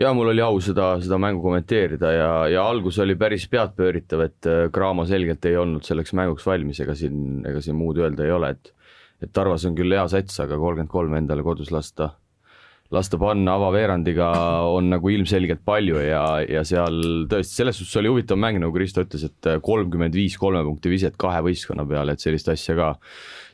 [0.01, 4.51] ja mul oli au seda, seda mängu kommenteerida ja, ja algus oli päris peadpööritav, et
[4.73, 8.33] Cramo äh, selgelt ei olnud selleks mänguks valmis, ega siin, ega siin muud öelda ei
[8.35, 8.73] ole, et
[9.23, 12.09] et Tarvas on küll hea sats, aga kolmkümmend kolm endale kodus lasta,
[12.91, 14.33] lasta panna avaveerandiga
[14.67, 19.05] on nagu ilmselgelt palju ja, ja seal tõesti, selles suhtes oli huvitav mäng, nagu Kristo
[19.07, 22.91] ütles, et kolmkümmend viis kolme punkti viset kahe võistkonna peale, et sellist asja ka,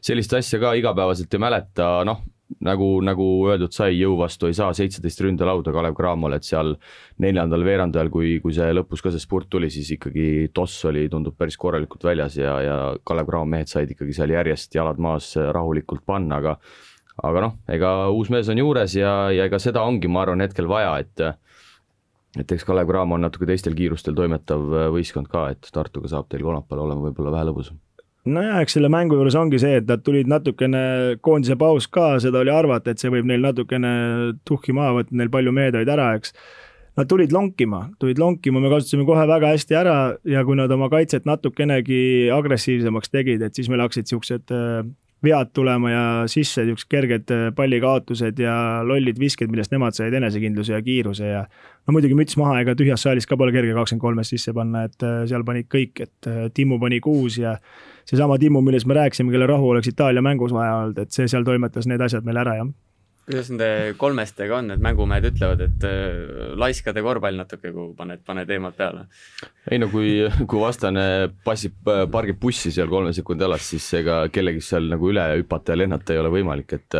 [0.00, 2.24] sellist asja ka igapäevaselt ei mäleta, noh
[2.64, 6.74] nagu, nagu öeldud sai, jõu vastu ei saa seitseteist ründalauda Kalev Cramole, et seal
[7.22, 11.36] neljandal veerandajal, kui, kui see lõpus ka see spurt tuli, siis ikkagi toss oli, tundub
[11.38, 16.06] päris korralikult väljas ja, ja Kalev Cramo mehed said ikkagi seal järjest jalad maas rahulikult
[16.08, 16.56] panna, aga
[17.28, 20.70] aga noh, ega uus mees on juures ja, ja ega seda ongi, ma arvan, hetkel
[20.70, 21.26] vaja, et
[22.38, 26.44] et eks Kalev Cramo on natuke teistel kiirustel toimetav võistkond ka, et Tartuga saab teil
[26.46, 27.80] kolmapäeval olema võib-olla vähe lõbusam
[28.26, 32.42] nojah, eks selle mängu juures ongi see, et nad tulid natukene koondise paus ka, seda
[32.42, 33.92] oli arvata, et see võib neil natukene
[34.48, 36.34] tuhhi maha võtta, neil palju mehed olid ära, eks.
[36.98, 40.88] Nad tulid lonkima, tulid lonkima, me kasutasime kohe väga hästi ära ja kui nad oma
[40.90, 42.00] kaitset natukenegi
[42.34, 44.80] agressiivsemaks tegid, et siis meil hakkasid siuksed äh,
[45.22, 50.74] vead tulema ja sisse niisugused kerged äh, pallikaotused ja lollid visked, millest nemad said enesekindluse
[50.74, 51.44] ja kiiruse ja
[51.86, 55.06] no muidugi müts maha, ega tühjas saalis ka pole kerge kakskümmend kolmest sisse panna, et
[55.06, 57.54] äh, seal panid kõik, et Timmu pani kuus ja
[58.08, 61.44] seesama Timmu, millest me rääkisime, kelle rahu oleks Itaalia mängus vaja olnud, et see seal
[61.44, 62.70] toimetas need asjad meil ära, jah
[63.28, 68.48] kuidas nende kolmestega on, et mängumehed ütlevad, et äh, laiskade korvpall natuke, kui paned, paned
[68.54, 69.04] eemalt peale?
[69.68, 71.02] ei no kui, kui vastane
[71.44, 75.82] passib, pargib bussi seal kolme sekundi alas, siis ega kellelgi seal nagu üle hüpata ja
[75.82, 76.96] lennata ei ole võimalik, et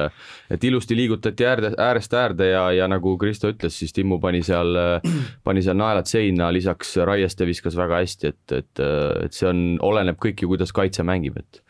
[0.52, 4.76] et ilusti liigutati äärde, äärest äärde ja, ja nagu Kristo ütles, siis Timmu pani seal,
[5.48, 8.84] pani seal naelad seina, lisaks Raieste viskas väga hästi, et, et,
[9.24, 11.62] et see on, oleneb kõik ju, kuidas kaitse mängib, et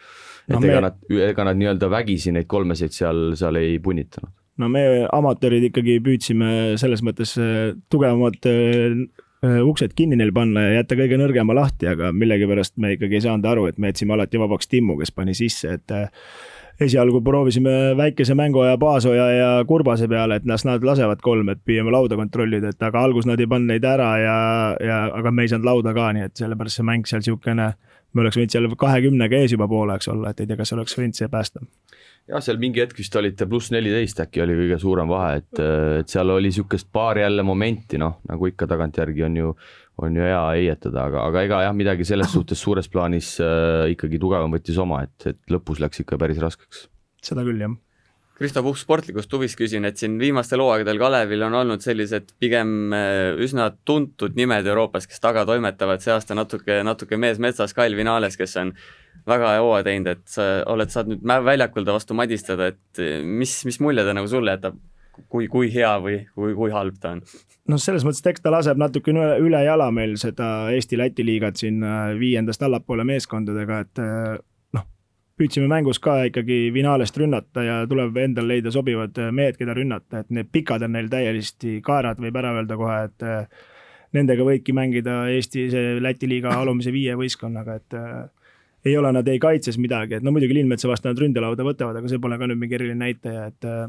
[0.48, 0.84] et no, ega me...
[0.88, 4.82] nad, ega nad nii-öelda vägisi neid kolmeseid seal, seal ei punnitanud no me
[5.14, 9.00] amatöörid ikkagi püüdsime selles mõttes äh, tugevamad äh,
[9.46, 13.26] äh, uksed kinni neil panna ja jätta kõige nõrgema lahti, aga millegipärast me ikkagi ei
[13.28, 15.96] saanud aru, et me jätsime alati vabaks Timmu, kes pani sisse, et
[16.82, 21.90] esialgu proovisime väikese mänguaja Paasoja ja Kurbase peale, et las nad lasevad kolm, et püüame
[21.94, 24.36] lauda kontrollida, et aga alguses nad ei pannud neid ära ja,
[24.82, 27.72] ja aga me ei saanud lauda ka, nii et sellepärast see mäng seal niisugune,
[28.14, 31.18] me oleks võinud seal kahekümnega ees juba pooleks olla, et ei tea, kas oleks võinud
[31.18, 31.66] see päästa
[32.28, 35.62] jah, seal mingi hetk vist olite pluss neliteist äkki oli kõige suurem vahe, et,
[36.02, 39.56] et seal oli niisugust paari jälle momenti, noh, nagu ikka tagantjärgi on ju,
[40.04, 44.20] on ju hea heietada, aga, aga ega jah, midagi selles suhtes suures plaanis äh, ikkagi
[44.22, 46.88] tugevam võttis oma, et, et lõpus läks ikka päris raskeks.
[47.24, 47.76] seda küll, jah.
[48.38, 53.32] Kristo Puhk sportlikust huvist küsin, et siin viimastel hooaegadel Kalevil on olnud sellised pigem äh,
[53.42, 58.38] üsna tuntud nimed Euroopas, kes taga toimetavad, see aasta natuke, natuke mees metsas, Kail Vinales,
[58.38, 58.70] kes on
[59.26, 63.80] väga hooaja teinud, et sa oled, saad nüüd väljakul ta vastu madistada, et mis, mis
[63.84, 64.78] mulje ta nagu sulle jätab,
[65.26, 67.22] kui, kui hea või kui, kui halb ta on?
[67.68, 71.60] noh, selles mõttes, et eks ta laseb natukene üle, üle jala meil seda Eesti-Läti liigat
[71.60, 74.38] siin äh, viiendast allapoole meeskondadega, et äh,
[74.76, 74.86] noh,
[75.40, 80.32] püüdsime mängus ka ikkagi finaalist rünnata ja tuleb endal leida sobivad mehed, keda rünnata, et
[80.34, 83.28] need pikad on neil täiesti kaerad, võib ära öelda kohe, et
[84.16, 87.98] nendega võibki mängida Eesti, see Läti liiga alumise viie võistkonnaga, et
[88.88, 92.10] ei ole nad ei kaitses midagi, et no muidugi Lindmetsa vastu nad ründelauda võtavad, aga
[92.10, 93.86] see pole ka nüüd mingi eriline näitaja, et äh,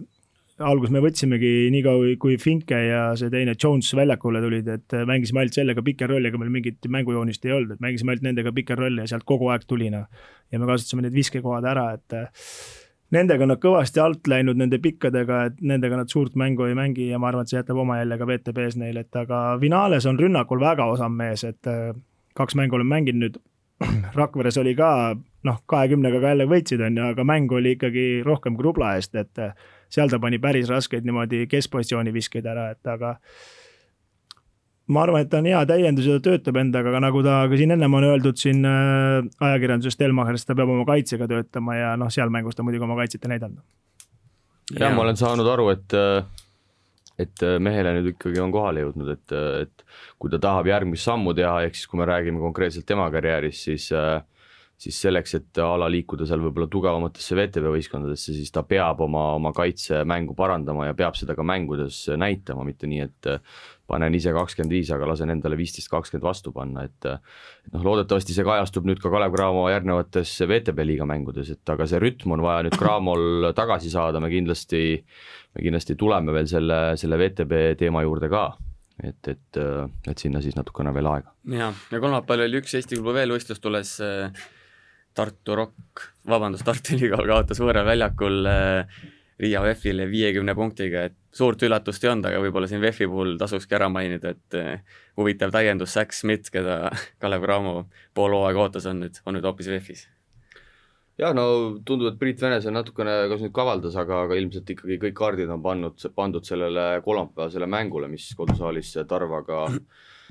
[0.65, 5.43] alguses me võtsimegi niikaua, kui Finke ja see teine Jones väljakule tulid, et äh, mängisime
[5.43, 9.27] ainult sellega pikerolliga, meil mingit mängujoonist ei olnud, et mängisime ainult nendega pikerolli ja sealt
[9.29, 10.05] kogu aeg tuli noh.
[10.51, 12.51] ja me kasutasime need viskekohad ära, et äh,
[13.15, 17.09] nendega on nad kõvasti alt läinud, nende pikkadega, et nendega nad suurt mängu ei mängi
[17.09, 20.19] ja ma arvan, et see jätab oma jälje ka VTB-s neile, et aga Vinales on
[20.19, 21.93] rünnakul väga osav mees, et äh,
[22.38, 23.39] kaks mängu olen mänginud nüüd
[24.20, 24.89] Rakveres oli ka
[25.48, 29.15] noh, kahekümnega ka jälle võitsid, on ju, aga mäng oli ikkagi rohkem kui rubla eest,
[29.15, 29.39] et
[29.89, 33.15] seal ta pani päris raskeid niimoodi keskpositsiooni viskeid ära, et aga
[34.89, 37.60] ma arvan, et ta on hea täiendus ja ta töötab endaga, aga nagu ta ka
[37.60, 42.12] siin ennem on öeldud siin äh, ajakirjanduses Stelmacherist, ta peab oma kaitsega töötama ja noh,
[42.13, 43.63] seal mängus ta muidugi oma kaitset ei näidanud.
[44.80, 45.98] ja ma olen saanud aru, et
[47.19, 49.86] et mehele nüüd ikkagi on kohale jõudnud, et, et
[50.17, 53.89] kui ta tahab järgmist sammu teha, ehk siis kui me räägime konkreetselt tema karjäärist, siis
[53.95, 54.21] äh,
[54.79, 59.34] siis selleks, et a la liikuda seal võib-olla tugevamatesse VTB võistkondadesse, siis ta peab oma,
[59.36, 63.29] oma kaitsemängu parandama ja peab seda ka mängudes näitama, mitte nii, et
[63.89, 68.47] panen ise kakskümmend viis, aga lasen endale viisteist, kakskümmend vastu panna, et noh, loodetavasti see
[68.47, 72.67] kajastub nüüd ka Kalev Cramo järgnevates VTB liiga mängudes, et aga see rütm on vaja
[72.67, 73.28] nüüd Cramol
[73.60, 74.84] tagasi saada, me kindlasti,
[75.58, 78.47] me kindlasti tuleme veel selle, selle VTB teema juurde ka
[79.04, 79.60] et, et,
[80.10, 81.34] et sinna siis natukene veel aega.
[81.56, 84.47] ja, ja kolmapäeval oli üks Eesti klubi veel võistlus tules äh,
[85.15, 88.99] Tartu Rock, vabandust, Tartu Ülikool kaotas võõral väljakul äh,
[89.39, 93.78] Riia VEF-ile viiekümne punktiga, et suurt üllatust ei olnud, aga võib-olla siin VEF-i puhul tasukski
[93.78, 96.89] ära mainida, et äh, huvitav täiendus, Zack Smith, keda
[97.23, 97.75] Kalev Cramo
[98.13, 100.08] pool hooaega ootas, on nüüd, on nüüd hoopis VEF-is.
[101.19, 101.45] Jah, no
[101.84, 105.63] tundub, et Priit Venese natukene kas nüüd kavaldas, aga, aga ilmselt ikkagi kõik kaardid on
[105.63, 109.65] pannud, pandud sellele kolmapäevasele mängule, mis kodusaalis Tarvaga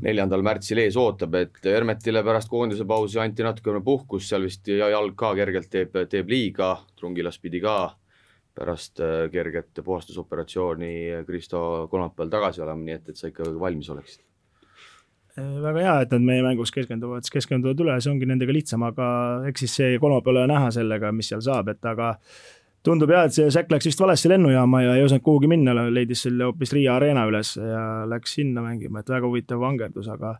[0.05, 5.17] neljandal märtsil ees ootab, et Hermetile pärast koondise pausi anti natukene puhkust, seal vist jalg
[5.19, 7.79] ka kergelt teeb, teeb liiga, Trungilas pidi ka
[8.59, 10.95] pärast äh, kerget puhastusoperatsiooni
[11.27, 14.25] Kristo kolmapäeval tagasi olema, nii et, et sa ikka valmis oleksid.
[15.39, 18.87] Äh, väga hea, et nad meie mängus keskenduvad, siis keskenduvad üle, see ongi nendega lihtsam,
[18.89, 19.09] aga
[19.51, 22.15] eks siis see kolmapäeval ole näha sellega, mis seal saab, et aga
[22.87, 26.25] tundub jah, et see Säkk läks vist valesse lennujaama ja ei osanud kuhugi minna, leidis
[26.27, 30.37] selle hoopis Riia Arena üles ja läks sinna mängima, et väga huvitav vangerdus, aga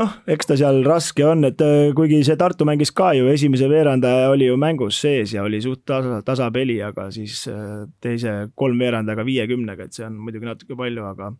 [0.00, 3.68] noh, eks ta seal raske on, et äh, kuigi see Tartu mängis ka ju, esimese
[3.70, 9.26] veerandaja oli ju mängus sees ja oli suht tasa, tasapeli, aga siis äh, teise kolmveerandajaga
[9.26, 11.32] viiekümnega, et see on muidugi natuke palju, aga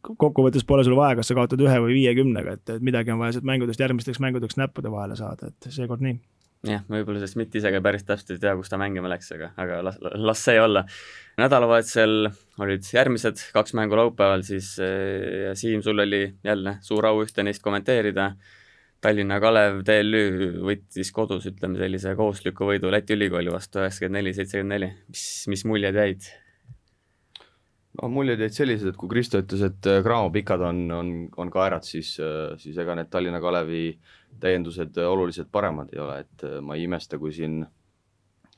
[0.00, 3.48] kokkuvõttes pole sul vaja, kas sa kaotad ühe või viiekümnega, et midagi on vaja sealt
[3.48, 6.16] mängudest järgmisteks mängudeks näppude vahele saada, et seekord nii
[6.68, 9.50] jah, võib-olla see Schmidt ise ka päris täpselt ei tea, kus ta mängima läks, aga,
[9.60, 10.84] aga las, las see olla.
[11.40, 12.28] nädalavahetusel
[12.64, 17.62] olid järgmised kaks mängu laupäeval siis ja Siim, sul oli jälle suur au ühte neist
[17.62, 18.34] kommenteerida.
[19.04, 24.76] Tallinna Kalev TLÜ võttis kodus, ütleme sellise kohustusliku võidu Läti ülikooli vastu üheksakümmend neli, seitsekümmend
[24.78, 26.30] neli, mis, mis muljed jäid?
[28.00, 31.84] no muljed jäid sellised, et kui Kristo ütles, et Cramo pikad on, on, on kaerad,
[31.84, 32.16] siis,
[32.62, 36.78] siis ega need Tallinna Kalevi äh, täiendused äh, oluliselt paremad ei ole, et äh, ma
[36.78, 37.64] ei imesta, kui siin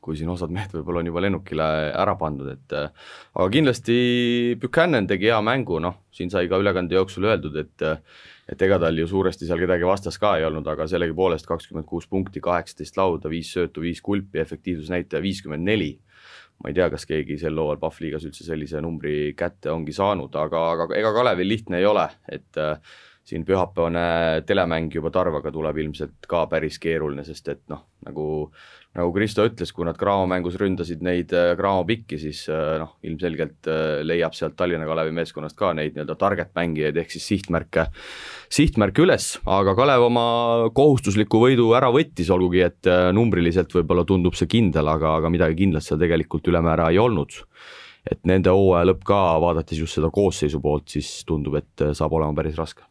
[0.07, 3.97] kui siin osad mehed võib-olla on juba lennukile ära pandud, et äh, aga kindlasti
[4.62, 7.87] Buchanan tegi hea mängu, noh, siin sai ka ülekande jooksul öeldud, et
[8.47, 12.07] et ega tal ju suuresti seal kedagi vastas ka ei olnud, aga sellegipoolest kakskümmend kuus
[12.07, 15.97] punkti, kaheksateist lauda, viis söötu, viis kulpi, efektiivsusnäitaja viiskümmend neli.
[16.62, 20.62] ma ei tea, kas keegi sel hooajal Pahvliigas üldse sellise numbri kätte ongi saanud, aga,
[20.73, 22.79] aga ega Kalevil lihtne ei ole, et äh,
[23.27, 28.27] siin pühapäevane telemäng juba Tarvaga tuleb ilmselt ka päris keeruline, sest et noh, nagu
[28.97, 32.95] nagu Kristo ütles, kui nad Graamo mängus ründasid neid Graamo äh, pikki, siis äh, noh,
[33.07, 37.89] ilmselgelt äh, leiab sealt Tallinna Kalevi meeskonnast ka neid nii-öelda target mängijaid, ehk siis sihtmärke,
[38.53, 40.27] sihtmärke üles, aga Kalev oma
[40.77, 45.87] kohustusliku võidu ära võttis, olgugi et numbriliselt võib-olla tundub see kindel, aga, aga midagi kindlat
[45.87, 47.43] seal tegelikult ülemäära ei olnud.
[48.07, 52.39] et nende hooaja lõpp ka, vaadates just seda koosseisu poolt, siis tundub, et saab olema
[52.39, 52.86] päris raske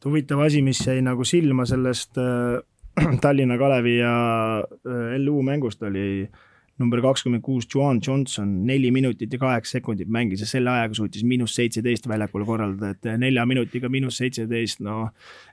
[0.00, 2.62] et huvitav asi, mis jäi nagu silma sellest äh,
[3.22, 4.14] Tallinna Kalevi ja
[4.64, 6.24] äh, LU mängust oli
[6.80, 11.24] number kakskümmend kuus, Juan Johnson, neli minutit ja kaheksa sekundit mängis ja selle ajaga suutis
[11.28, 15.10] miinus seitseteist väljakul korraldada, et nelja minutiga miinus seitseteist, no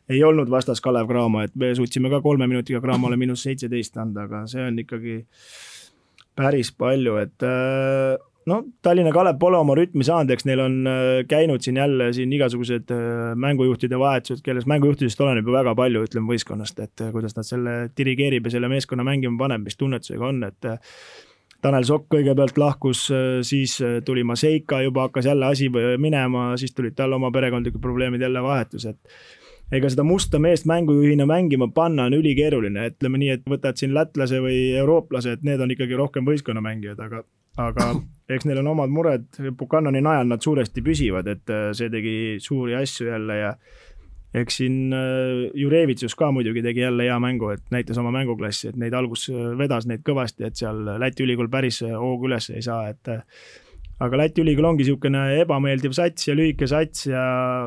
[0.08, 4.24] ei olnud vastas Kalev Cramo, et me suutsime ka kolme minutiga Cramole miinus seitseteist anda,
[4.24, 5.18] aga see on ikkagi
[6.40, 8.16] päris palju, et äh,
[8.48, 12.34] no Tallinna Kalev pole oma rütmi saanud, eks neil on äh, käinud siin jälle siin
[12.34, 17.38] igasugused äh, mängujuhtide vahetused, kellest mängujuhtidest oleneb ju väga palju, ütleme võistkonnast, et äh, kuidas
[17.38, 20.70] nad selle dirigeerib ja selle meeskonna mängima paneb, mis tunnetusega on, et
[21.62, 23.08] Tanel Sokk kõigepealt lahkus,
[23.50, 23.72] siis
[24.06, 28.86] tuli Maseika, juba hakkas jälle asi minema, siis tulid tal oma perekondlikud probleemid jälle vahetus,
[28.86, 33.98] et ega seda musta meest mängujuhina mängima panna on ülikeeruline, ütleme nii, et võtad siin
[33.98, 37.24] lätlase või eurooplase, et need on ikkagi rohkem võistkonnamängijad, aga
[37.62, 37.92] aga
[38.34, 42.76] eks neil on omad mured, Buchanani najal nad suuresti püsivad, et äh, see tegi suuri
[42.78, 43.54] asju jälle ja
[44.38, 48.82] eks siin äh, Jurevitsus ka muidugi tegi jälle hea mängu, et näitas oma mänguklassi, et
[48.82, 52.90] neid algus äh, vedas neid kõvasti, et seal Läti ülikool päris hoogu üles ei saa,
[52.92, 53.14] et
[54.04, 57.24] aga Läti ülikool ongi niisugune ebameeldiv sats ja lühike sats ja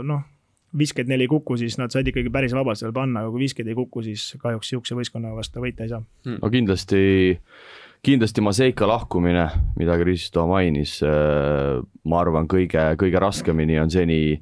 [0.06, 0.26] noh,
[0.76, 3.66] visked neil ei kuku, siis nad said ikkagi päris vabalt seal panna, aga kui visked
[3.66, 6.04] ei kuku, siis kahjuks niisuguse võistkonna vastu võita ei saa.
[6.36, 7.00] no kindlasti
[8.02, 9.46] kindlasti Maseika lahkumine,
[9.78, 14.38] mida Kristo mainis, äh, ma arvan, kõige, kõige raskemini on seni,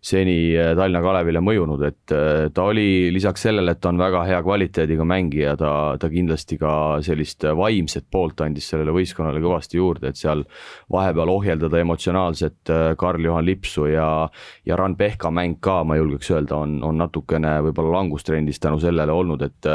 [0.00, 4.22] seni äh, Tallinna Kalevile mõjunud, et äh, ta oli lisaks sellele, et ta on väga
[4.28, 6.72] hea kvaliteediga mängija, ta, ta kindlasti ka
[7.04, 10.46] sellist vaimset poolt andis sellele võistkonnale kõvasti juurde, et seal
[10.94, 14.10] vahepeal ohjeldada emotsionaalset Karl-Juhan Lipsu ja,
[14.66, 19.18] ja Ran Pehka mäng ka, ma julgeks öelda, on, on natukene võib-olla langustrendis tänu sellele
[19.18, 19.74] olnud, et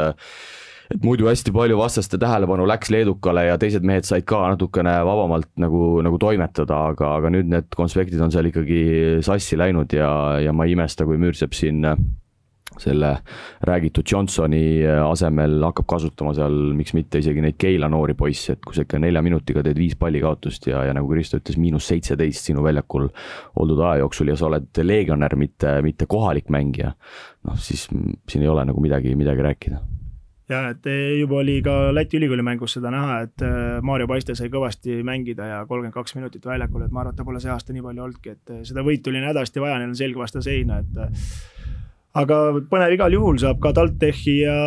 [0.94, 5.50] et muidu hästi palju vastaste tähelepanu läks leedukale ja teised mehed said ka natukene vabamalt
[5.62, 8.84] nagu, nagu toimetada, aga, aga nüüd need konspektid on seal ikkagi
[9.26, 10.10] sassi läinud ja,
[10.44, 11.82] ja ma ei imesta, kui Müürsepp siin
[12.76, 13.12] selle
[13.64, 18.76] räägitud Johnsoni asemel hakkab kasutama seal, miks mitte isegi neid Keila noori poisse, et kui
[18.76, 22.64] sa ikka nelja minutiga teed viis pallikaotust ja, ja nagu Kristo ütles, miinus seitseteist sinu
[22.66, 23.08] väljakul
[23.56, 26.92] oldud aja jooksul ja sa oled legionär, mitte, mitte kohalik mängija.
[27.46, 29.80] noh, siis siin ei ole nagu midagi, midagi rääkida
[30.50, 30.86] ja et
[31.18, 35.48] juba oli ka Läti ülikooli mängus seda näha, et äh, Mario Paiste sai kõvasti mängida
[35.50, 38.04] ja kolmkümmend kaks minutit väljakul, et ma arvan, et ta pole see aasta nii palju
[38.06, 41.30] olnudki, et äh, seda võitu oli hädasti vaja, neil on selg vastu seina, et äh,
[42.22, 44.60] aga põnev igal juhul saab ka TalTechi ja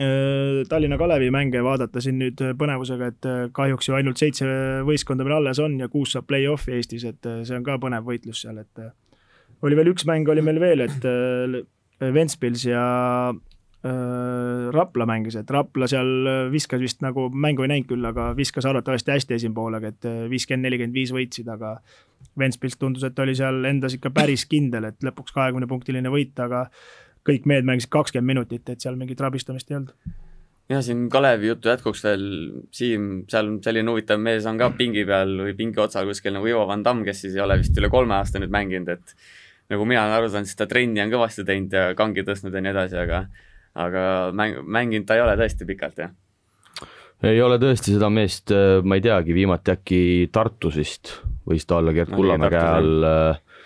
[0.00, 4.46] Tallinna Kalevi mänge vaadata siin nüüd põnevusega, et kahjuks ju ainult seitse
[4.88, 8.40] võistkonda meil alles on ja kuus saab play-off'i Eestis, et see on ka põnev võitlus
[8.46, 8.80] seal, et
[9.60, 11.04] oli veel üks mäng oli meil veel, et
[12.16, 12.80] Ventspils ja
[13.82, 19.14] Rapla mängis, et Rapla seal viskas vist nagu, mängu ei näinud küll, aga viskas arvatavasti
[19.14, 21.78] hästi esimpoolega, et äh, viiskümmend, nelikümmend viis võitsid, aga
[22.38, 26.66] Ventspils tundus, et oli seal endas ikka päris kindel, et lõpuks kahekümnepunktiline võit, aga
[27.26, 29.96] kõik mehed mängisid kakskümmend minutit, et seal mingit rabistamist ei olnud.
[30.70, 32.30] jah, siin Kalevi jutu jätkuks veel,
[32.76, 36.66] Siim, seal selline huvitav mees on ka pingi peal või pingi otsal kuskil nagu Ivo
[36.68, 39.16] Van Damm, kes siis ei ole vist üle kolme aasta nüüd mänginud, et
[39.72, 42.60] nagu mina olen aru saanud, siis ta trenni on kõvasti teinud ja kangi tõstnud ja
[42.60, 43.24] nii edasi, aga
[43.78, 44.02] aga
[44.36, 46.12] mäng, mänginud ta ei ole tõesti pikalt, jah?
[47.26, 50.02] ei ole tõesti seda meest, äh, ma ei teagi, viimati äkki
[50.32, 51.14] Tartus vist
[51.48, 53.06] võis ta olla Gerd Kullamäe käe all.
[53.06, 53.64] Äh,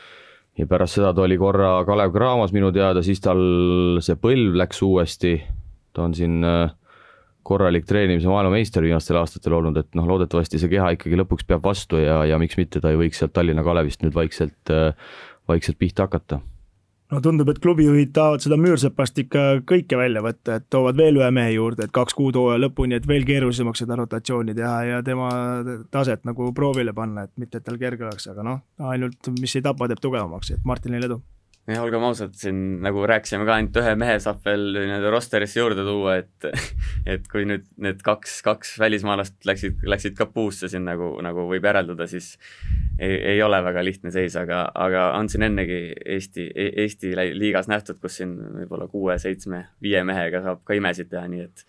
[0.58, 4.82] ja pärast seda ta oli korra Kalev Cramos minu teada, siis tal see põlv läks
[4.86, 5.36] uuesti.
[5.94, 6.72] ta on siin äh,
[7.46, 12.00] korralik treenimise maailmameister viimastel aastatel olnud, et noh, loodetavasti see keha ikkagi lõpuks peab vastu
[12.00, 14.72] ja, ja miks mitte ta ei võiks sealt Tallinna Kalevist nüüd vaikselt,
[15.46, 16.40] vaikselt pihta hakata
[17.14, 21.30] no tundub, et klubijuhid tahavad seda Müürsepast ikka kõike välja võtta, et toovad veel ühe
[21.34, 25.30] mehe juurde, et kaks kuud hooaja lõpuni, et veel keerulisemaks seda rotatsiooni teha ja tema
[25.94, 29.64] taset nagu proovile panna, et mitte, et tal kerge oleks, aga noh, ainult mis ei
[29.64, 31.20] tapa, teeb tugevamaks, et Martinile edu
[31.68, 35.86] jah, olgem ausad, siin nagu rääkisime ka, ainult ühe mehe saab veel nii-öelda rosterisse juurde
[35.86, 36.48] tuua, et
[37.14, 41.64] et kui nüüd need kaks, kaks välismaalast läksid, läksid ka puusse siin nagu, nagu võib
[41.64, 42.34] järeldada, siis
[42.98, 45.80] ei, ei ole väga lihtne seis, aga, aga on siin ennegi
[46.16, 46.50] Eesti,
[46.84, 51.46] Eesti liigas nähtud, kus siin võib-olla kuue, seitsme, viie mehega saab ka imesid teha, nii
[51.48, 51.66] et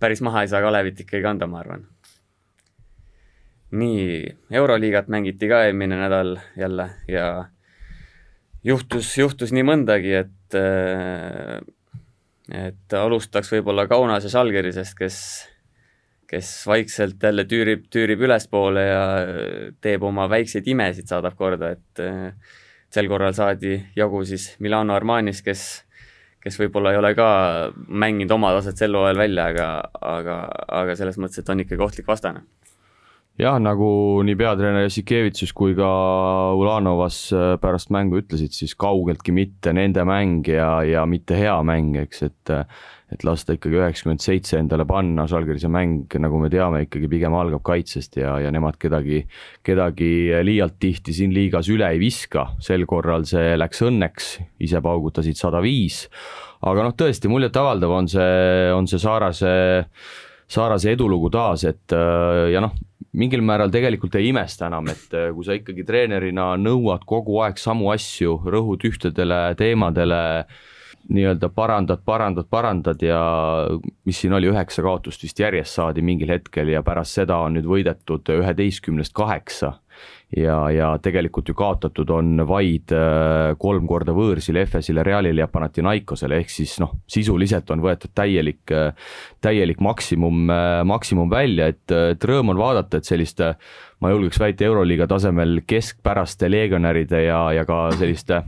[0.00, 1.88] päris maha ei saa Kalevit ikkagi kanda, ma arvan.
[3.70, 4.24] nii,
[4.60, 7.48] Euroliigat mängiti ka eelmine nädal jälle ja
[8.64, 11.58] juhtus, juhtus nii mõndagi, et äh,
[12.48, 15.18] et alustaks võib-olla Kaunase Žalgirisest, kes,
[16.30, 19.02] kes vaikselt jälle tüürib, tüürib ülespoole ja
[19.84, 22.32] teeb oma väikseid imesid, saadab korda, et äh,
[22.92, 25.66] sel korral saadi jagu siis Milano Armanis, kes,
[26.40, 27.28] kes võib-olla ei ole ka
[27.88, 29.68] mänginud oma taset sel hooajal välja, aga,
[30.16, 30.38] aga,
[30.80, 32.46] aga selles mõttes, et on ikkagi ohtlik vastane
[33.38, 33.88] jah, nagu
[34.26, 35.88] nii peatreener Jassikevitsus kui ka
[36.58, 41.98] Ulanovas äh, pärast mängu ütlesid, siis kaugeltki mitte nende mäng ja, ja mitte hea mäng,
[42.04, 42.56] eks, et
[43.08, 47.62] et lasta ikkagi üheksakümmend seitse endale panna, Žalgirise mäng, nagu me teame, ikkagi pigem algab
[47.64, 49.22] kaitsest ja, ja nemad kedagi,
[49.64, 50.10] kedagi
[50.44, 54.26] liialt tihti siin liigas üle ei viska, sel korral see läks õnneks,
[54.60, 56.02] ise paugutasid sada viis,
[56.68, 59.54] aga noh, tõesti muljetavaldav on see, on see Saarase
[60.48, 62.76] Saarase edulugu taas, et ja noh,
[63.16, 67.60] mingil määral tegelikult ei imesta enam, et äh, kui sa ikkagi treenerina nõuad kogu aeg
[67.60, 70.20] samu asju, rõhud ühtedele teemadele,
[71.08, 73.20] nii-öelda parandad, parandad, parandad ja
[74.04, 77.68] mis siin oli, üheksa kaotust vist järjest saadi mingil hetkel ja pärast seda on nüüd
[77.70, 79.78] võidetud üheteistkümnest kaheksa
[80.36, 86.40] ja, ja tegelikult ju kaotatud on vaid äh, kolm korda võõrsil Efesile, Realile ja Panathinaikosele,
[86.42, 88.92] ehk siis noh, sisuliselt on võetud täielik, äh,
[89.44, 93.54] täielik maksimum, äh, maksimum välja, et, et rõõm on vaadata, et selliste
[94.04, 98.44] ma julgeks väita, Euroliiga tasemel keskpäraste legionäride ja, ja ka selliste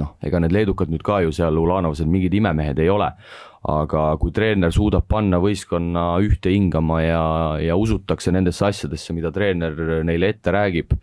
[0.00, 3.08] noh, ega need leedukad nüüd ka ju seal Ulanovsed mingid imemehed ei ole,
[3.68, 7.22] aga kui treener suudab panna võistkonna ühte hingama ja,
[7.62, 10.96] ja usutakse nendesse asjadesse, mida treener neile ette räägib,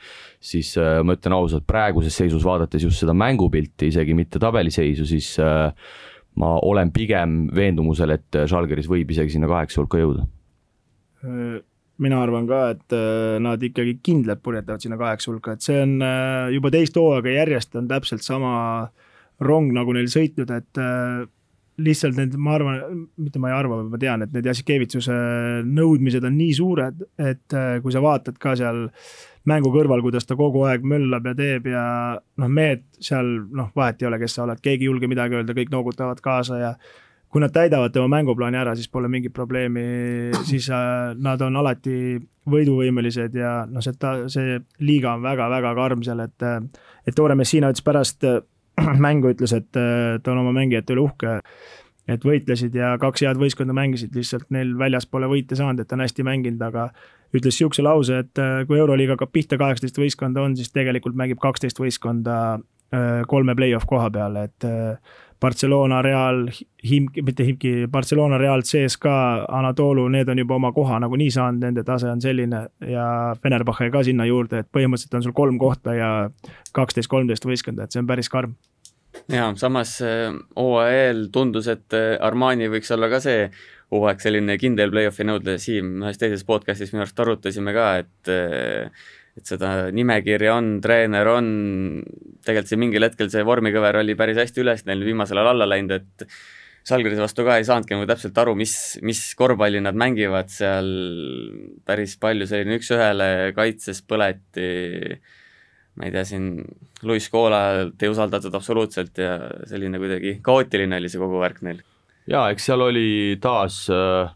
[0.43, 5.31] siis äh, ma ütlen ausalt, praeguses seisus vaadates just seda mängupilti, isegi mitte tabeliseisu, siis
[5.43, 5.71] äh,
[6.39, 10.27] ma olen pigem veendumusel, et Žalgiris võib isegi sinna kaheksa hulka jõuda
[11.99, 12.95] mina arvan ka, et
[13.43, 15.97] nad ikkagi kindlalt purjetavad sinna kaheksa hulka, et see on
[16.55, 18.53] juba teist hooaega järjest on täpselt sama
[19.43, 20.81] rong, nagu neil sõitnud, et
[21.79, 25.15] lihtsalt need, ma arvan, mitte ma ei arva, ma tean, et need Jassikevitsuse
[25.67, 28.87] nõudmised on nii suured, et kui sa vaatad ka seal
[29.49, 31.83] mängu kõrval, kuidas ta kogu aeg möllab ja teeb ja
[32.19, 35.55] noh, mehed seal noh, vahet ei ole, kes sa oled, keegi ei julge midagi öelda,
[35.57, 36.73] kõik noogutavad kaasa ja
[37.29, 39.83] kui nad täidavad tema mänguplaani ära, siis pole mingit probleemi,
[40.49, 42.17] siis äh, nad on alati
[42.49, 43.93] võiduvõimelised ja noh, see,
[44.33, 44.55] see
[44.85, 46.47] liiga on väga-väga karm seal, et
[47.05, 48.41] et Tore Messina ütles pärast äh,
[49.05, 51.37] mängu, ütles, et ta on oma mängijate üle uhke,
[52.09, 56.01] et võitlesid ja kaks head võistkonda mängisid, lihtsalt neil väljas pole võite saanud, et on
[56.01, 56.89] hästi mänginud, aga
[57.29, 61.41] ütles niisuguse lause, et äh, kui Euroliiga hakkab pihta, kaheksateist võistkonda on, siis tegelikult mängib
[61.43, 62.57] kaksteist võistkonda
[63.29, 64.65] kolme play-off koha peal, et
[65.41, 66.49] Barcelona, Real,
[66.83, 71.83] Himki, mitte Himki, Barcelona, Real, CSKA, Anatolu, need on juba oma koha nagunii saanud, nende
[71.87, 73.05] tase on selline ja
[73.43, 76.09] Fenerbahce ka sinna juurde, et põhimõtteliselt on sul kolm kohta ja
[76.75, 78.55] kaksteist, kolmteist võistkonda, et see on päris karm.
[79.31, 79.97] ja samas
[80.55, 83.49] OAL äh, tundus, et äh, Armani võiks olla ka see
[83.91, 89.07] hooaeg selline kindel play-off'i nõudle, Siim ühes teises podcast'is minu arust arutasime ka, et äh,
[89.37, 91.49] et seda nimekirja on, treener on,
[92.45, 95.99] tegelikult see mingil hetkel see vormikõver oli päris hästi üles neil viimasel ajal alla läinud,
[95.99, 96.31] et
[96.89, 98.73] Žalgirise vastu ka ei saanudki nagu täpselt aru, mis,
[99.05, 100.87] mis korvpalli nad mängivad seal,
[101.85, 103.27] päris palju selline üks-ühele
[103.57, 104.69] kaitses põleti,
[105.99, 106.47] ma ei tea, siin
[107.05, 109.35] Luis Coolalt ei usaldatud absoluutselt ja
[109.69, 111.83] selline kuidagi kaootiline oli see kogu värk neil.
[112.31, 113.83] jaa, eks seal oli taas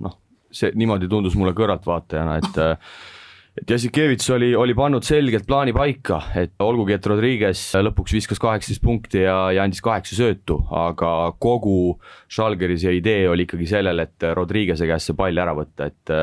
[0.03, 0.19] noh,
[0.53, 2.61] see niimoodi tundus mulle kõrvaltvaatajana, et
[3.61, 8.81] et Jassikevitš oli, oli pannud selgelt plaani paika, et olgugi, et Rodriguez lõpuks viskas kaheksateist
[8.83, 11.99] punkti ja, ja andis kaheksa söötu, aga kogu
[12.33, 16.15] Žalgirise idee oli ikkagi sellel, et Rodriguez'e käest see pall ära võtta, et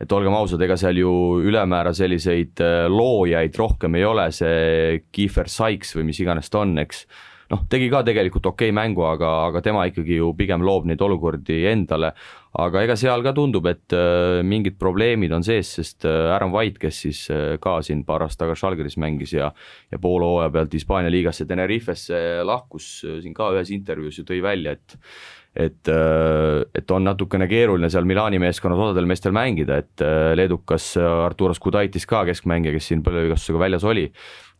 [0.00, 1.10] et olgem ausad, ega seal ju
[1.44, 7.04] ülemäära selliseid loojaid rohkem ei ole, see Kiefer Sykes või mis iganes ta on, eks
[7.50, 11.02] noh, tegi ka tegelikult okei okay mängu, aga, aga tema ikkagi ju pigem loob neid
[11.02, 12.14] olukordi endale.
[12.58, 16.80] Aga ega seal ka tundub, et äh, mingid probleemid on sees, sest äh, Aaron White,
[16.82, 19.52] kes siis äh, ka siin paar aastat tagasi Žalgiris mängis ja
[19.92, 24.74] ja poole hooaja pealt Hispaania liigasse Tenerifesse lahkus, siin ka ühes intervjuus ju tõi välja,
[24.78, 24.98] et
[25.50, 25.88] et,
[26.78, 30.04] et on natukene keeruline seal Milani meeskonnas osadel meestel mängida, et
[30.38, 34.04] leedukas Arturas Kudaitis ka keskmängija, kes siin põlvevigastusega väljas oli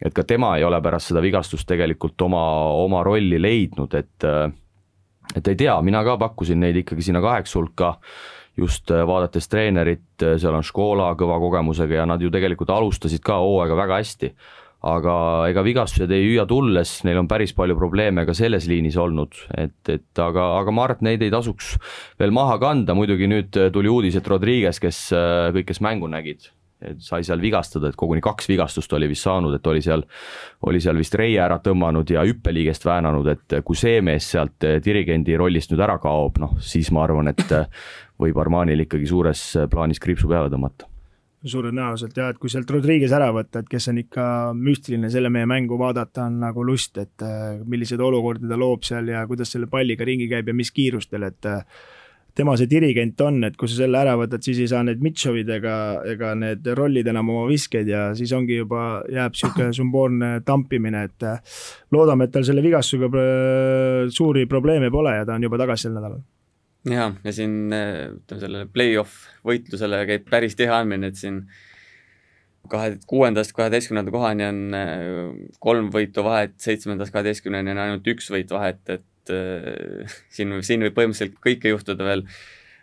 [0.03, 2.43] et ka tema ei ole pärast seda vigastust tegelikult oma,
[2.83, 4.27] oma rolli leidnud, et
[5.37, 7.95] et ei tea, mina ka pakkusin neid ikkagi sinna kaheksa hulka,
[8.59, 13.79] just vaadates treenerit, seal on Škola kõva kogemusega ja nad ju tegelikult alustasid ka hooaega
[13.79, 14.35] väga hästi.
[14.81, 15.15] aga
[15.51, 19.77] ega vigastused ei hüüa tulles, neil on päris palju probleeme ka selles liinis olnud, et,
[19.93, 21.75] et aga, aga ma arvan, et neid ei tasuks
[22.19, 25.03] veel maha kanda, muidugi nüüd tuli uudis, et Rodriguez, kes
[25.53, 26.49] kõik, kes mängu nägid,
[26.99, 30.05] sai seal vigastada, et koguni kaks vigastust oli vist saanud, et oli seal,
[30.69, 35.37] oli seal vist reie ära tõmmanud ja hüppeliigest väänanud, et kui see mees sealt dirigendi
[35.37, 37.45] rollist nüüd ära kaob, noh siis ma arvan, et
[38.21, 40.89] võib Armanil ikkagi suures plaanis kriipsu peale tõmmata.
[41.41, 45.31] Suure tõenäoliselt jah, et kui sealt Rodriguez ära võtta, et kes on ikka müstiline, selle
[45.33, 47.25] meie mängu vaadata on nagu lust, et
[47.65, 51.49] milliseid olukordi ta loob seal ja kuidas selle palliga ringi käib ja mis kiirustel, et
[52.41, 55.53] tema see dirigent on, et kui sa selle ära võtad, siis ei saa need Mitšovid
[55.59, 55.77] ega,
[56.09, 61.29] ega need rollid enam oma viskeid ja siis ongi juba, jääb sihuke sümboolne tampimine, et
[61.29, 61.41] äh,
[61.95, 63.25] loodame, et tal selle vigastusega
[64.13, 66.23] suuri probleeme pole ja ta on juba tagasi sel nädalal.
[66.91, 71.45] ja, ja siin ütleme sellele play-off võitlusele käib päris tihe andmine, et siin
[72.71, 75.05] kahe, kuuendast kaheteistkümnenda kohani on äh,
[75.63, 80.87] kolm võitu vahet, seitsmendast kaheteistkümneni on ainult üks võit vahet, et et äh, siin, siin
[80.87, 82.25] võib põhimõtteliselt kõike juhtuda veel,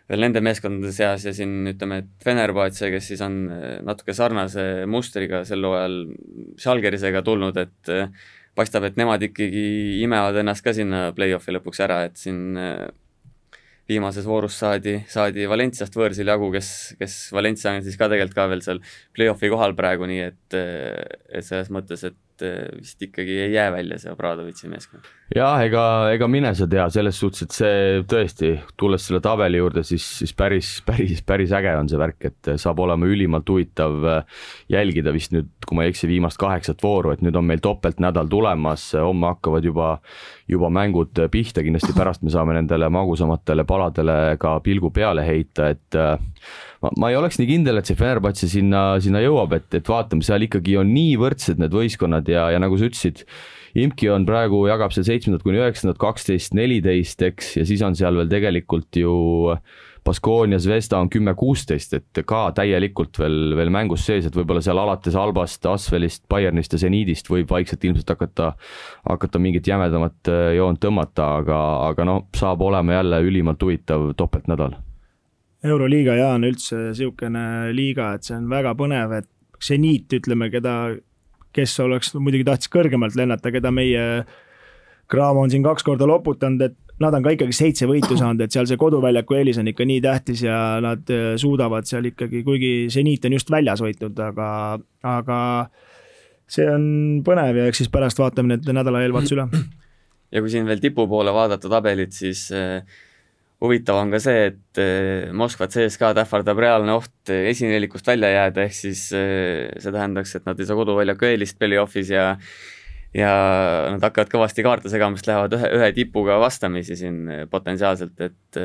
[0.08, 4.86] veel nende meeskondade seas ja siin ütleme, et Fenerbahce, kes siis on äh, natuke sarnase
[4.90, 5.98] mustriga sel hooajal
[6.60, 8.08] Schalgerisega tulnud, et äh,
[8.58, 12.56] paistab, et nemad ikkagi imevad ennast ka sinna play-off'i lõpuks ära, et siin
[13.88, 18.48] viimases voorus saadi, saadi Valenciast võõrsil jagu, kes, kes Valencia on siis ka tegelikult ka
[18.50, 18.80] veel seal
[19.16, 23.98] play-off'i kohal praegu, nii et, et selles mõttes, et et vist ikkagi ei jää välja
[23.98, 25.08] see Obradovitši meeskond.
[25.34, 25.82] jah, ega,
[26.14, 30.34] ega mine sa tea, selles suhtes, et see tõesti, tulles selle tabeli juurde, siis, siis
[30.38, 34.08] päris, päris, päris äge on see värk, et saab olema ülimalt huvitav
[34.72, 38.30] jälgida vist nüüd, kui ma ei eksi, viimast kaheksat vooru, et nüüd on meil topeltnädal
[38.32, 39.96] tulemas, homme hakkavad juba,
[40.48, 45.98] juba mängud pihta, kindlasti pärast me saame nendele magusamatele paladele ka pilgu peale heita, et
[45.98, 50.24] ma, ma ei oleks nii kindel, et see Fenerbahce sinna, sinna jõuab, et, et vaatame,
[50.26, 53.24] seal ikkagi on nii võrdsed need võistkonnad ja, ja nagu sa ütlesid,
[53.78, 58.16] Imki on praegu, jagab seal seitsmendat kuni üheksandat, kaksteist, neliteist, eks, ja siis on seal
[58.16, 59.12] veel tegelikult ju
[60.08, 64.80] Baskonia, Zvezda on kümme, kuusteist, et ka täielikult veel, veel mängus sees, et võib-olla seal
[64.80, 68.52] alates Albast, Asvelist, Bayernist ja Zeniidist võib vaikselt ilmselt hakata,
[69.08, 71.58] hakata mingit jämedamat äh, joont tõmmata, aga,
[71.90, 74.78] aga noh, saab olema jälle ülimalt huvitav topeltnädal.
[75.68, 77.44] Euroliiga ja on üldse niisugune
[77.74, 79.28] liiga, et see on väga põnev, et
[79.60, 80.74] seniit, ütleme, keda,
[81.56, 84.04] kes oleks, muidugi tahtis kõrgemalt lennata, keda meie
[85.08, 88.54] Graamo on siin kaks korda loputanud, et nad on ka ikkagi seitse võitu saanud, et
[88.54, 92.72] seal see koduväljaku eelis on ikka nii tähtis ja nad äh, suudavad seal ikkagi, kuigi
[92.92, 94.48] seniit on just väljas võitnud, aga,
[95.16, 95.40] aga
[96.48, 96.86] see on
[97.26, 99.48] põnev ja eks siis pärast vaatame need nädala eelvaatuse üle.
[100.34, 102.80] ja kui siin veel tipu poole vaadata tabelit, siis äh,
[103.62, 108.76] huvitav on ka see, et eh, Moskva CSKA-d ähvardab reaalne oht esinelikust välja jääda, ehk
[108.76, 112.28] siis see tähendaks, et nad ei saa koduväljaku eelist play-off'is ja
[113.16, 113.32] ja
[113.94, 118.60] nad hakkavad kõvasti kaarte segama, sest lähevad ühe, ühe tipuga vastamisi siin potentsiaalselt, et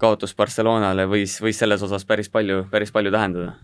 [0.00, 3.56] kaotus Barcelonale võis, võis selles osas päris palju, päris palju tähendada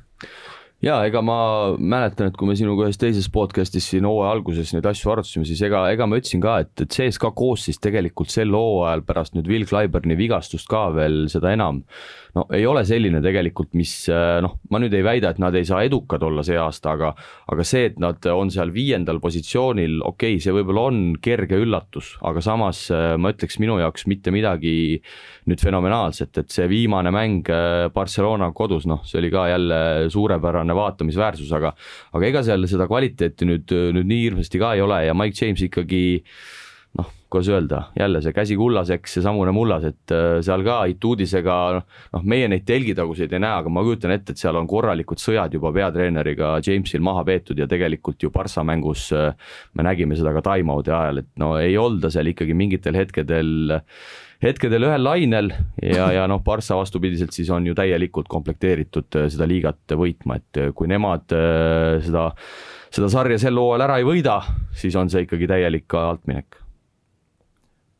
[0.84, 1.38] ja ega ma
[1.74, 5.62] mäletan, et kui me sinuga ühes teises podcast'is siin hooaja alguses neid asju arutasime, siis
[5.66, 9.66] ega, ega ma ütlesin ka, et, et CSKA koosseis tegelikult sel hooajal pärast nüüd Will
[9.66, 11.82] Clyburni vigastust ka veel seda enam.
[12.36, 15.66] No ei ole selline tegelikult, mis äh, noh, ma nüüd ei väida, et nad ei
[15.66, 17.10] saa edukad olla see aasta, aga
[17.50, 22.14] aga see, et nad on seal viiendal positsioonil, okei okay,, see võib-olla on kerge üllatus,
[22.28, 24.76] aga samas äh, ma ütleks minu jaoks mitte midagi
[25.48, 29.80] nüüd fenomenaalset, et see viimane mäng äh, Barcelona kodus, noh, see oli ka jälle
[30.12, 31.74] suurepärane vaatamisväärsus, aga
[32.12, 35.62] aga ega seal seda kvaliteeti nüüd, nüüd nii hirmsasti ka ei ole ja Mike James
[35.68, 36.02] ikkagi
[36.98, 42.24] noh, kuidas öelda, jälle see käsi kullaseks, seesamune mullas, et äh, seal ka Ituudisega noh,
[42.24, 45.72] meie neid telgitaguseid ei näe, aga ma kujutan ette, et seal on korralikud sõjad juba
[45.76, 49.34] peatreeneriga Jamesil maha peetud ja tegelikult ju Barca mängus äh,
[49.74, 53.70] me nägime seda ka time-out'i ajal, et no ei olda seal ikkagi mingitel hetkedel
[54.42, 59.48] hetkedel ühel lainel ja, ja noh, Barca vastupidiselt siis on ju täielikult komplekteeritud äh, seda
[59.50, 61.26] liigat võitma, et kui nemad
[62.04, 62.30] seda,
[62.94, 64.40] seda sarja sel hooajal ära ei võida,
[64.76, 66.62] siis on see ikkagi täielik altminek.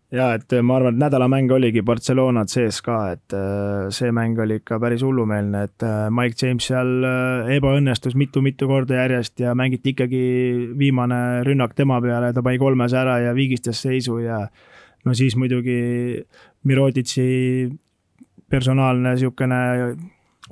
[0.09, 4.79] Ja et ma arvan, et nädalamäng oligi Barcelona CSKA, et äh, see mäng oli ikka
[4.81, 10.23] päris hullumeelne, et äh, Mike James seal äh, ebaõnnestus mitu-mitu korda järjest ja mängiti ikkagi
[10.81, 14.47] viimane rünnak tema peale, ta pani kolmes ära ja viigistas seisu ja
[15.05, 15.79] no siis muidugi
[16.69, 17.29] Miroditši
[18.51, 19.61] personaalne niisugune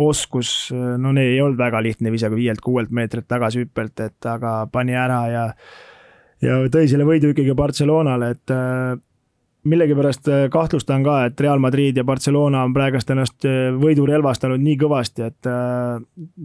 [0.03, 4.97] oskus, no neil ei olnud väga lihtne visata viielt-kuuelt meetrilt tagasi hüppelt, et aga pani
[4.97, 5.44] ära ja
[6.44, 8.53] ja tõi selle võidu ikkagi Barcelonale, et
[9.66, 14.62] millegipärast äh, kahtlustan ka, et Real Madrid ja Barcelona on praegust ennast äh, võidu relvastanud
[14.62, 15.99] nii kõvasti, et äh,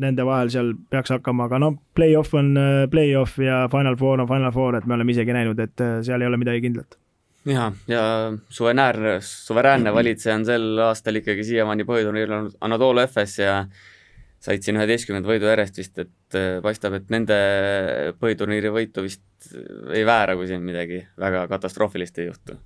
[0.04, 2.54] nende vahel seal peaks hakkama, aga noh, play-off on
[2.92, 6.30] play-off ja Final Four on Final Four, et me oleme isegi näinud, et seal ei
[6.30, 6.98] ole midagi kindlat.
[7.46, 8.04] Ja, ja
[8.50, 13.56] suveräänne, suveräänne valitseja on sel aastal ikkagi siiamaani põhiturniiril Anatolia FS ja
[14.42, 17.38] said siin üheteistkümnenda võidu järjest vist, et paistab, et nende
[18.22, 19.54] põhiturniiri võitu vist
[19.94, 22.58] ei väära, kui siin midagi väga katastroofilist ei juhtu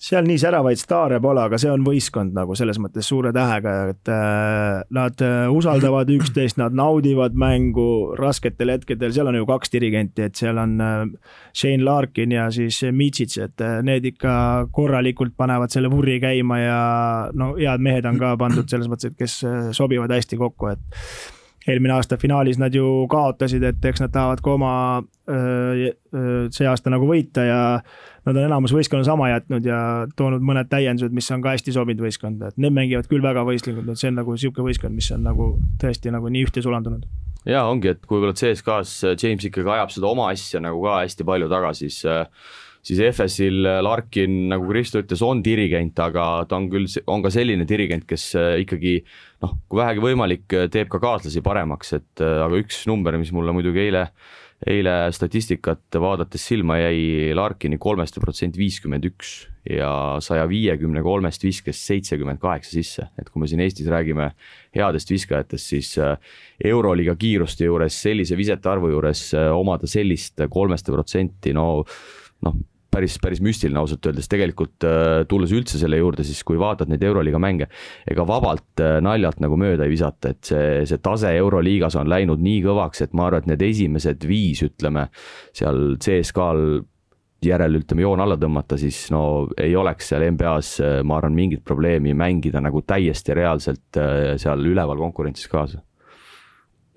[0.00, 4.10] seal nii säravaid staare pole, aga see on võistkond nagu selles mõttes suure tähega, et
[4.12, 10.24] äh, nad äh, usaldavad üksteist, nad naudivad mängu rasketel hetkedel, seal on ju kaks dirigenti,
[10.24, 11.02] et seal on äh,
[11.52, 14.32] Shane Larkin ja siis Michits, et need ikka
[14.72, 16.80] korralikult panevad selle vurri käima ja
[17.36, 19.36] no head mehed on ka pandud selles mõttes, et kes
[19.76, 24.54] sobivad hästi kokku, et eelmine aasta finaalis nad ju kaotasid, et eks nad tahavad ka
[24.56, 24.72] oma
[25.30, 27.60] see aasta nagu võita ja
[28.26, 29.80] nad on enamus võistkonna sama jätnud ja
[30.16, 33.88] toonud mõned täiendused, mis on ka hästi sobinud võistkonda, et need mängivad küll väga võistlikult,
[33.88, 35.50] et see on nagu niisugune võistkond, mis on nagu
[35.80, 37.06] tõesti nagu nii ühte sulandunud.
[37.48, 41.26] ja ongi, et kui võib-olla CSKA-s James ikkagi ajab seda oma asja nagu ka hästi
[41.28, 42.02] palju taga, siis
[42.80, 47.66] siis FS-il Larkin, nagu Kristo ütles, on dirigent, aga ta on küll, on ka selline
[47.68, 48.94] dirigent, kes äh, ikkagi
[49.44, 53.84] noh, kui vähegi võimalik, teeb ka kaaslasi paremaks, et aga üks number, mis mulle muidugi
[53.84, 54.06] eile
[54.68, 59.30] eile statistikat vaadates silma jäi Larkini kolmest protsent viiskümmend üks
[59.64, 64.30] ja saja viiekümne kolmest viskas seitsekümmend kaheksa sisse, et kui me siin Eestis räägime
[64.76, 66.16] headest viskajatest, siis äh,
[66.64, 71.84] Euroliiga kiiruste juures sellise visete arvu juures äh, omada sellist kolmeste protsenti, no
[72.44, 76.90] noh, päris, päris müstiline ausalt öeldes, tegelikult äh, tulles üldse selle juurde, siis kui vaatad
[76.90, 77.70] neid Euroliiga mänge,
[78.10, 82.42] ega vabalt äh, naljalt nagu mööda ei visata, et see, see tase Euroliigas on läinud
[82.44, 85.08] nii kõvaks, et ma arvan, et need esimesed viis, ütleme,
[85.56, 86.80] seal CSKA-l
[87.44, 89.22] järel ütleme joon alla tõmmata, siis no
[89.60, 94.00] ei oleks seal NBA-s, äh, ma arvan, mingit probleemi mängida nagu täiesti reaalselt
[94.40, 95.80] seal üleval konkurentsis kaasa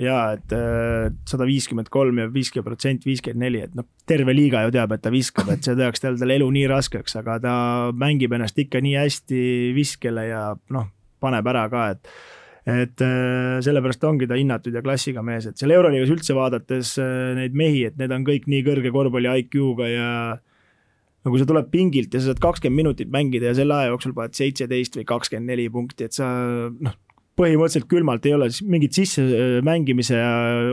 [0.03, 4.63] jaa, et äh, sada viiskümmend kolm ja viiskümmend protsenti, viiskümmend neli, et noh, terve liiga
[4.65, 7.55] ju teab, et ta viskab, et see teeks tal elu nii raskeks, aga ta
[7.97, 9.43] mängib ennast ikka nii hästi
[9.77, 10.45] viskele ja
[10.75, 10.87] noh,
[11.23, 12.15] paneb ära ka, et
[12.63, 17.33] et äh, sellepärast ongi ta hinnatud ja klassiga mees, et seal Euroliigas üldse vaadates äh,
[17.35, 20.11] neid mehi, et need on kõik nii kõrge korvpalli IQ-ga ja
[21.23, 24.15] no kui sa tuled pingilt ja sa saad kakskümmend minutit mängida ja selle aja jooksul
[24.15, 26.29] paned seitseteist või kakskümmend neli punkti, et sa
[26.71, 26.95] noh,
[27.39, 30.19] põhimõtteliselt külmalt ei ole, mingit sissemängimise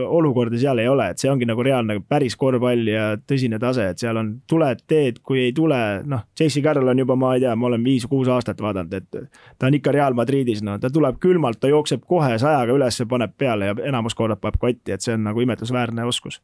[0.05, 4.01] olukorda seal ei ole, et see ongi nagu reaalne päris korvpall ja tõsine tase, et
[4.01, 6.61] seal on, tuled, teed, kui ei tule, noh, J.C.
[6.63, 9.09] Carroll on juba, ma ei tea, ma olen viis-kuus aastat vaadanud, et
[9.57, 13.33] ta on ikka Real Madridis, no ta tuleb külmalt, ta jookseb kohe sajaga üles, paneb
[13.37, 16.41] peale ja enamus korrad paneb kotti, et see on nagu imetlusväärne oskus.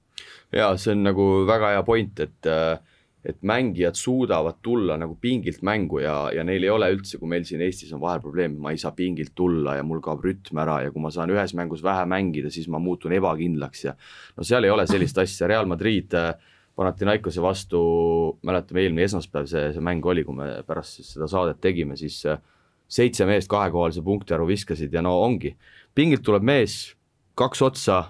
[0.51, 2.77] ja see on nagu väga hea point, et äh
[3.27, 7.43] et mängijad suudavad tulla nagu pingilt mängu ja, ja neil ei ole üldse, kui meil
[7.47, 10.77] siin Eestis on vahel probleem, ma ei saa pingilt tulla ja mul kaob rütm ära
[10.85, 13.97] ja kui ma saan ühes mängus vähe mängida, siis ma muutun ebakindlaks ja
[14.37, 16.31] no seal ei ole sellist asja, Real Madrid äh,
[16.77, 17.79] Panathinaikose vastu,
[18.45, 22.21] mäletame, eelmine esmaspäev see, see mäng oli, kui me pärast siis seda saadet tegime, siis
[22.29, 22.39] äh,
[22.87, 25.57] seitse meest kahekohalise punktiarvu viskasid ja no ongi,
[25.97, 26.77] pingilt tuleb mees,
[27.37, 28.03] kaks otsa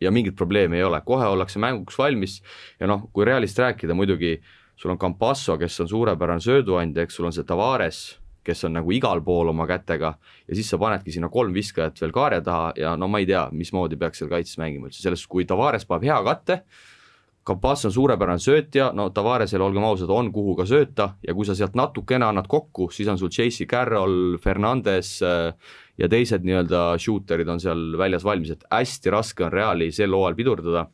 [0.00, 2.40] ja mingit probleemi ei ole, kohe ollakse mänguks valmis
[2.80, 4.38] ja noh, kui Realist rääkida, muidugi
[4.76, 8.00] sul on Campasso, kes on suurepärane sööduandja, eks sul on see Tavares,
[8.44, 10.14] kes on nagu igal pool oma kätega
[10.48, 13.44] ja siis sa panedki sinna kolm viskajat veel kaare taha ja no ma ei tea,
[13.52, 16.62] mismoodi peaks seal kaitses mängima üldse, selles, kui Tavares paneb hea katte,
[17.46, 21.56] Campasso on suurepärane söötja, no Tavaresel, olgem ausad, on kuhu ka sööta ja kui sa
[21.56, 23.64] sealt natukene annad kokku, siis on sul J.C.
[23.68, 25.54] Carroll, Fernandes äh,
[26.00, 30.38] ja teised nii-öelda shooter'id on seal väljas valmis, et hästi raske on Reali sel hooajal
[30.38, 30.86] pidurdada.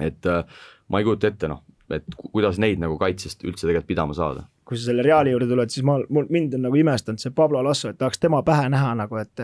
[0.00, 0.42] et äh,
[0.88, 4.78] ma ei kujuta ette, noh, et kuidas neid nagu kaitsest üldse tegelikult pidama saada kui
[4.78, 7.90] sa selle Reali juurde tuled, siis ma, mul, mind on nagu imestanud see Pablo Lasso,
[7.92, 9.42] et tahaks tema pähe näha nagu, et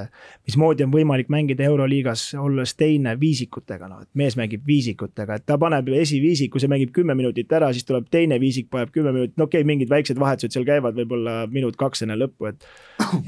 [0.48, 5.58] mismoodi on võimalik mängida Euroliigas, olles teine viisikutega, noh, et mees mängib viisikutega, et ta
[5.61, 9.48] paneb esiviisiku, see mängib kümme minutit ära, siis tuleb teine viisik, paneb kümme minutit, no
[9.50, 12.64] okei okay,, mingid väiksed vahetused seal käivad võib-olla minut-kaks enne lõppu, et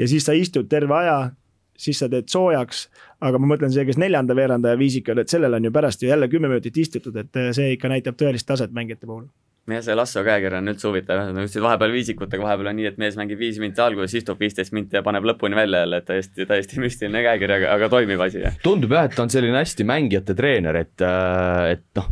[0.01, 1.19] ja siis sa istud terve aja,
[1.83, 2.89] siis sa teed soojaks.
[3.23, 6.11] aga ma mõtlen see, kes neljanda veerandaja viisik on, et sellel on ju pärast ju
[6.11, 9.29] jälle kümme minutit istutud, et see ikka näitab tõelist taset mängijate puhul
[9.71, 12.99] jah, see Lasso käekiri on üldse huvitav, nagu ütlesid, vahepeal viisikutega, vahepeal on nii, et
[12.99, 16.47] mees mängib viis minti alguses, istub viisteist minti ja paneb lõpuni välja jälle, et täiesti,
[16.51, 18.43] täiesti müstiline käekiri, aga, aga toimiv asi.
[18.65, 21.07] tundub jah, et ta on selline hästi mängijate treener, et,
[21.77, 22.11] et noh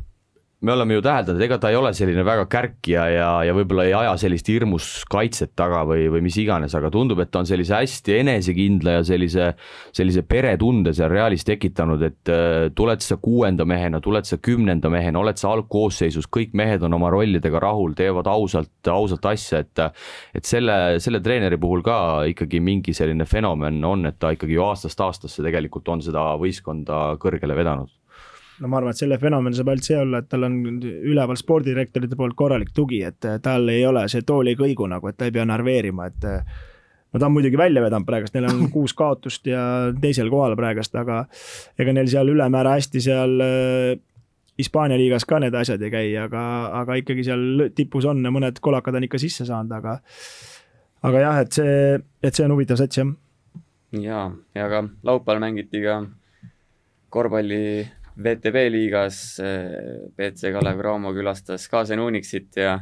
[0.60, 3.94] me oleme ju täheldanud, ega ta ei ole selline väga kärkija ja, ja võib-olla ei
[3.96, 7.78] aja sellist hirmus kaitset taga või, või mis iganes, aga tundub, et ta on sellise
[7.78, 9.46] hästi enesekindla ja sellise,
[9.96, 15.22] sellise peretunde seal Realis tekitanud, et äh, tuled sa kuuenda mehena, tuled sa kümnenda mehena,
[15.22, 19.84] oled sa algkoosseisus, kõik mehed on oma rollidega rahul, teevad ausalt, ausalt asja, et
[20.36, 21.96] et selle, selle treeneri puhul ka
[22.28, 27.00] ikkagi mingi selline fenomen on, et ta ikkagi ju aastast aastasse tegelikult on seda võistkonda
[27.22, 27.99] kõrgele vedanud
[28.60, 32.18] no ma arvan, et selle fenomen saab ainult see olla, et tal on üleval spordidirektorite
[32.18, 35.34] poolt korralik tugi, et tal ei ole see tool ei kõigu nagu, et ta ei
[35.34, 36.28] pea narveerima, et
[37.10, 39.62] no ta on muidugi välja vedanud praegust, neil on kuus kaotust ja
[40.02, 41.24] teisel kohal praegust, aga
[41.80, 43.98] ega neil seal ülemäära hästi seal äh,
[44.60, 46.42] Hispaania liigas ka need asjad ei käi, aga,
[46.82, 49.96] aga ikkagi seal tipus on ja mõned kolakad on ikka sisse saanud, aga
[51.08, 51.76] aga jah, et see,
[52.20, 53.08] et see on huvitav sats, jah.
[53.96, 54.26] jaa,
[54.58, 56.02] ja ka laupäeval mängiti ka
[57.10, 57.88] korvpalli
[58.20, 59.40] VTB liigas
[60.16, 62.76] BC eh, Kalev Cramo külastas ka Zen Unixit ja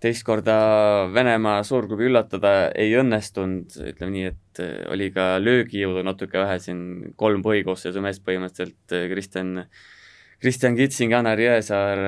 [0.00, 6.40] teist korda Venemaa suurklubi üllatada ei õnnestunud, ütleme nii, et eh, oli ka löögijõudu natuke
[6.40, 6.80] vähe siin,
[7.18, 9.66] kolm põhikoosseisu meest põhimõtteliselt, eh, Kristjan,
[10.38, 12.00] Kristjan Kitsing, Janar Jõesaar,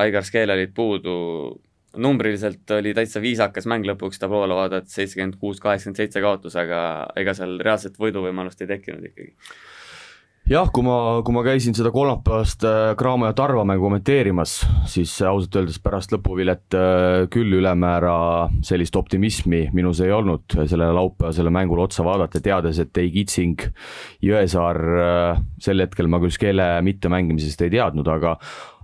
[0.00, 1.14] Aigar Skeel olid puudu,
[2.00, 6.80] numbriliselt oli täitsa viisakas mäng lõpuks tabloole vaadata, seitsekümmend kuus, kaheksakümmend seitse kaotus, aga
[7.20, 9.34] ega seal reaalset võiduvõimalust ei tekkinud ikkagi
[10.44, 12.66] jah, kui ma, kui ma käisin seda kolmapäevast
[13.00, 14.58] Graamo ja Tarva mängu kommenteerimas,
[14.92, 16.76] siis ausalt öeldes pärast lõpuvilet
[17.32, 18.16] küll ülemäära
[18.66, 23.64] sellist optimismi minus ei olnud sellele laupäevasele mängule otsa vaadata, teades, et ei Kitsing,
[24.24, 24.80] Jõesaar,
[25.64, 28.36] sel hetkel ma küll Skele mittemängimisest ei teadnud, aga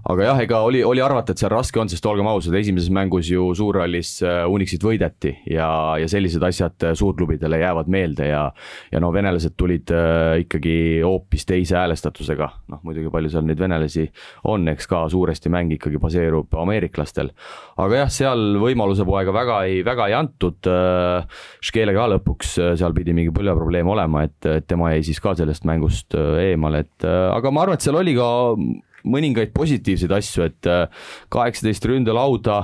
[0.08, 3.28] aga jah, ega oli, oli arvata, et seal raske on, sest olgem ausad, esimeses mängus
[3.30, 5.68] ju Suurhallis äh, Unixit võideti ja,
[6.00, 8.46] ja sellised asjad äh, suurklubidele jäävad meelde ja
[8.90, 10.74] ja no venelased tulid äh, ikkagi
[11.04, 14.06] hoopis teise häälestatusega, noh muidugi palju seal neid venelasi
[14.48, 17.32] on, eks ka suuresti mäng ikkagi baseerub ameeriklastel.
[17.76, 20.68] aga jah, seal võimaluse poega väga ei, väga ei antud
[21.64, 25.66] Škele ka lõpuks seal pidi mingi põlveprobleem olema, et, et tema jäi siis ka sellest
[25.68, 28.30] mängust eemale, et aga ma arvan, et seal oli ka
[29.04, 32.62] mõningaid positiivseid asju, et äh, kaheksateist ründalauda,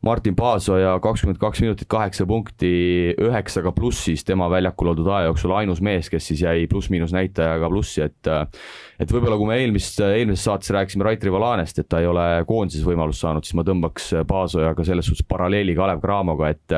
[0.00, 2.70] Martin Paasoja kakskümmend kaks minutit, kaheksa punkti,
[3.20, 8.06] üheksaga plussis tema väljakul oldud aja jooksul ainus mees, kes siis jäi pluss-miinus näitajaga plussi,
[8.06, 8.30] et
[9.00, 12.84] et võib-olla kui me eelmist, eelmises saates rääkisime Rait Rivalanest, et ta ei ole koondises
[12.84, 16.76] võimalust saanud, siis ma tõmbaks Paasojaga selles suhtes paralleeli Kalev Cramoga, et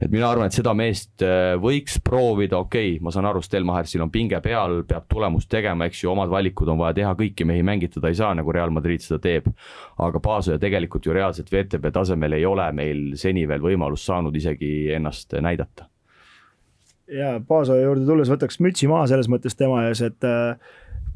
[0.00, 4.04] et mina arvan, et seda meest äh, võiks proovida, okei okay,, ma saan aru, Stelmachersil
[4.04, 7.64] on pinge peal, peab tulemust tegema, eks ju, omad valikud on vaja teha, kõiki mehi
[7.66, 9.52] mängitada ei saa, nagu Real Madrid seda teeb.
[10.00, 14.92] aga Paasoja tegelikult ju reaalselt VTB tasemel ei ole meil seni veel võimalust saanud isegi
[14.96, 15.90] ennast näidata.
[17.06, 20.56] Ja Paasoja juurde tulles võtaks mütsi maha selles mõttes tema ees, et äh,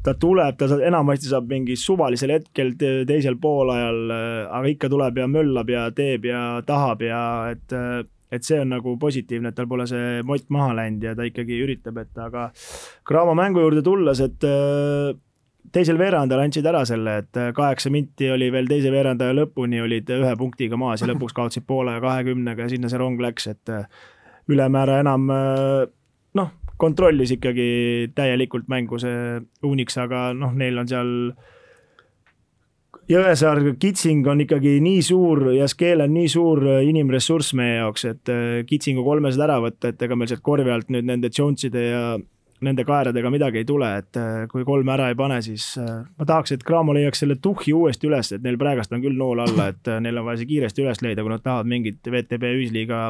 [0.05, 5.19] ta tuleb, ta saab, enamasti saab mingi suvalisel hetkel teisel poolajal, äh, aga ikka tuleb
[5.21, 7.23] ja möllab ja teeb ja tahab ja
[7.53, 8.01] et, äh,
[8.31, 11.59] et see on nagu positiivne, et tal pole see mott maha läinud ja ta ikkagi
[11.65, 12.49] üritab, et aga
[13.07, 15.11] Cramo mängu juurde tulles, et äh,
[15.71, 20.33] teisel veerandajal andsid ära selle, et kaheksa minti oli veel teise veerandaja lõpuni, olid ühe
[20.39, 23.71] punktiga maas ja lõpuks kaotasid poole kahekümnega ja sinna see rong läks, et
[24.51, 26.51] ülemäära enam noh,
[26.81, 31.11] kontrollis ikkagi täielikult mängu see Unix, aga noh, neil on seal
[33.11, 38.31] Jõesaar, Kitsing on ikkagi nii suur ja Skeel on nii suur inimressurss meie jaoks, et
[38.31, 42.03] äh, Kitsingu kolmesed ära võtta, et ega meil sealt korvi alt nüüd nende Joneside ja
[42.61, 46.27] nende kaeradega midagi ei tule, et äh, kui kolme ära ei pane, siis äh, ma
[46.29, 49.71] tahaks, et Cramo leiaks selle tuhhi uuesti üles, et neil praegust on küll nool alla,
[49.73, 53.09] et neil on vaja see kiiresti üles leida, kui nad tahavad mingit VTB ühisliiga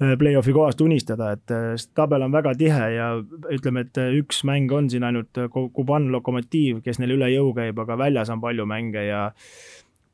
[0.00, 3.08] Äh, play-off'i kohast unistada, et äh, tabel on väga tihe ja
[3.52, 7.76] ütleme, et äh, üks mäng on siin ainult Kuban Lokomotiiv, kes neil üle jõu käib,
[7.82, 9.26] aga väljas on palju mänge ja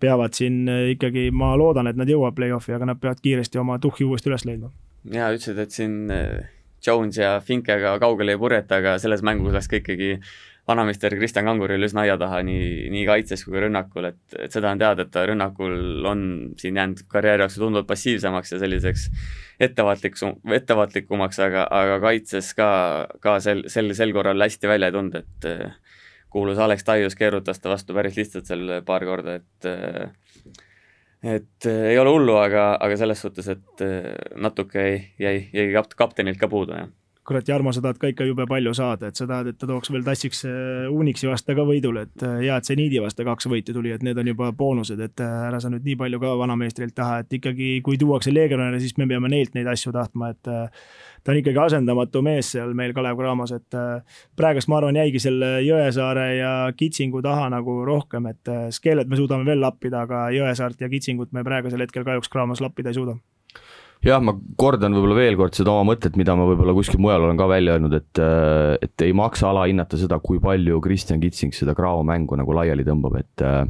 [0.02, 0.66] peavad siin
[0.96, 4.44] ikkagi, ma loodan, et nad jõuavad play-off'i, aga nad peavad kiiresti oma tuhhi uuesti üles
[4.48, 4.72] leidma.
[5.06, 6.10] ja ütlesid, et siin
[6.84, 10.16] Jones ja Finkega kaugele ei purjeta, aga selles mängus läks ka ikkagi
[10.66, 14.72] vanameister Kristjan Kanguril üsna aia taha nii, nii kaitses kui ka rünnakul, et, et seda
[14.74, 16.22] on teada, et ta rünnakul on
[16.58, 19.06] siin jäänud karjääri jooksul tunduvalt passiivsemaks ja selliseks
[19.62, 20.26] ettevaatliks,
[20.58, 22.70] ettevaatlikumaks, aga, aga kaitses ka,
[23.22, 25.50] ka sel, sel, sel korral hästi välja ei tulnud, et
[26.34, 29.70] kuulus Alex Taius keerutas ta vastu päris lihtsalt seal paar korda, et
[31.26, 35.66] et äh, ei ole hullu, aga, aga selles suhtes, et äh, natuke jäi, jäi, jäi
[35.74, 36.92] kapt-, kaptenilt ka puudu, jah
[37.26, 39.90] kurat, Jarmo, sa tahad ka ikka jube palju saada, et sa tahad, et ta tooks
[39.92, 43.48] veel tassiks äh, Unixi vastu ka võidule, et äh, hea, et see Niidi vastu kaks
[43.50, 46.32] võitu tuli, et need on juba boonused, et äh, ära sa nüüd nii palju ka
[46.40, 50.46] vanameistrilt taha, et ikkagi, kui tuuakse legionäre, siis me peame neilt neid asju tahtma, et
[50.46, 53.78] ta on ikkagi asendamatu mees seal meil Kalev Cramos, et
[54.38, 59.48] praegust ma arvan, jäigi selle Jõesaare ja Kitsingu taha nagu rohkem, et Skelet me suudame
[59.48, 63.18] veel lappida, aga Jõesaart ja Kitsingut me praegusel hetkel kahjuks Cramos lappida ei suuda
[64.06, 67.38] jah, ma kordan võib-olla veel kord seda oma mõtet, mida ma võib-olla kuskil mujal olen
[67.38, 71.74] ka välja öelnud, et, äh, et ei maksa alahinnata seda, kui palju Kristjan Kitsing seda
[71.76, 73.64] Crao mängu nagu laiali tõmbab, et äh,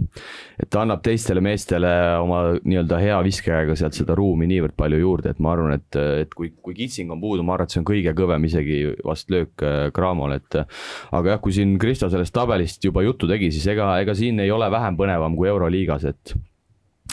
[0.61, 5.33] et ta annab teistele meestele oma nii-öelda hea viskekäega sealt seda ruumi niivõrd palju juurde,
[5.33, 7.89] et ma arvan, et, et kui, kui Kitsing on puudu, ma arvan, et see on
[7.89, 12.85] kõige kõvem isegi vast löök äh, Cramole, et aga jah, kui siin Kristo sellest tabelist
[12.85, 16.37] juba juttu tegi, siis ega, ega siin ei ole vähem põnevam kui Euroliigas, et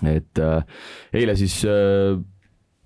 [0.09, 0.63] et äh,
[1.13, 2.17] eile siis äh,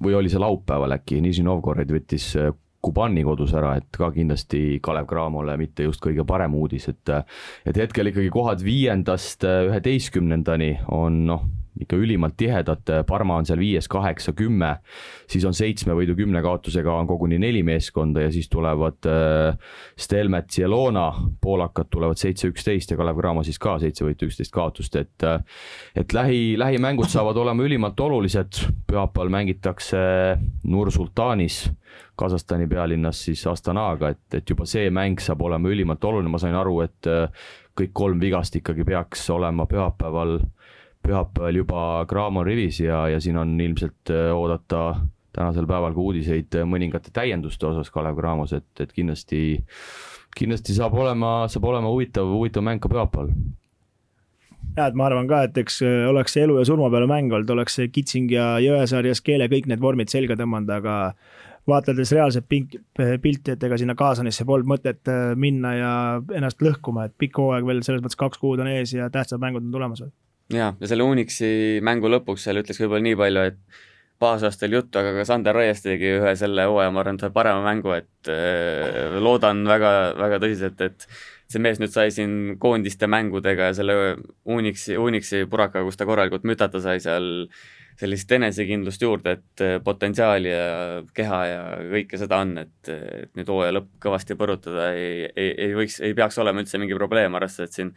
[0.04, 4.78] või oli see laupäeval äkki, Nižni Novgorod võttis äh, Kubani kodus ära, et ka kindlasti
[4.86, 7.10] Kalev Cramole mitte just kõige parem uudis, et
[7.68, 11.48] et hetkel ikkagi kohad viiendast äh, üheteistkümnendani on noh,
[11.82, 14.74] ikka ülimalt tihedad, Parma on seal viies, kaheksa, kümme,
[15.30, 19.58] siis on seitsme võidu kümne kaotusega on koguni neli meeskonda ja siis tulevad äh,
[20.00, 21.08] Stelmet, Cielona,
[21.42, 25.40] poolakad tulevad seitse, üksteist ja Kalev Cramo siis ka seitse võitu, üksteist kaotust, et äh,
[25.96, 30.00] et lähi, lähimängud saavad olema ülimalt olulised, pühapäeval mängitakse
[30.68, 31.68] Nur-Sultanis,
[32.18, 36.56] Kasahstani pealinnas siis Astanaga, et, et juba see mäng saab olema ülimalt oluline, ma sain
[36.58, 37.28] aru, et äh,
[37.78, 40.40] kõik kolm vigast ikkagi peaks olema pühapäeval
[41.08, 44.84] pühapäeval juba Graamo rivis ja, ja siin on ilmselt äh, oodata
[45.38, 49.60] tänasel päeval ka uudiseid mõningate täienduste osas Kalev Cramos, et, et kindlasti,
[50.38, 53.34] kindlasti saab olema, saab olema huvitav, huvitav mäng ka pühapäeval
[54.78, 57.34] ja, et ma arvan ka, et eks äh, oleks see elu ja surma peale mäng
[57.34, 60.98] olnud, oleks see Kitsing ja Jõesaar ja Skele kõik need vormid selga tõmmanud, aga
[61.68, 65.92] vaatades reaalset pink, pilti, et ega sinna Kaasanisse polnud mõtet äh, minna ja
[66.36, 69.66] ennast lõhkuma, et pikk hooaeg veel selles mõttes kaks kuud on ees ja tähtsad mängud
[69.66, 70.14] on tulemas veel.
[70.54, 73.84] Ja, ja selle Unixi mängu lõpuks seal ütleks võib-olla nii palju, et
[74.22, 78.32] baasaastal juttu, aga ka Sander Raies tegi ühe selle hooaja, ma arvan, parema mängu, et
[78.34, 81.08] äh, loodan väga, väga tõsiselt, et
[81.48, 83.98] see mees nüüd sai siin koondiste mängudega ja selle
[84.50, 87.48] Unixi, Unixi purakaga, kus ta korralikult mütata sai seal
[87.98, 90.68] sellist enesekindlust juurde, et äh, potentsiaali ja
[91.18, 91.62] keha ja
[91.94, 96.18] kõike seda on, et, et nüüd hooaja lõpp kõvasti põrutada ei, ei, ei võiks, ei
[96.18, 97.94] peaks olema üldse mingi probleem, arvestades, et siin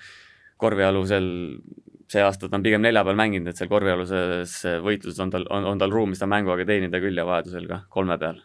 [0.61, 1.29] korvialusel
[2.11, 5.81] see aasta ta on pigem neljapäeval mänginud, et seal korvialuses võitluses on tal, on, on
[5.81, 8.41] tal ruumi seda mänguaega teenida küll ja vajadusel ka kolme peal.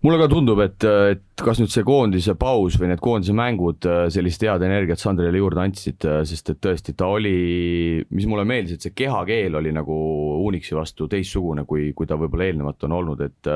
[0.00, 0.80] Mulle ka tundub, et,
[1.12, 5.60] et kas nüüd see koondise paus või need koondise mängud sellist head energiat Sandrile juurde
[5.60, 9.98] andsid, sest et tõesti, ta oli, mis mulle meeldis, et see kehakeel oli nagu
[10.46, 13.52] Unixi vastu teistsugune, kui, kui ta võib-olla eelnevalt on olnud, et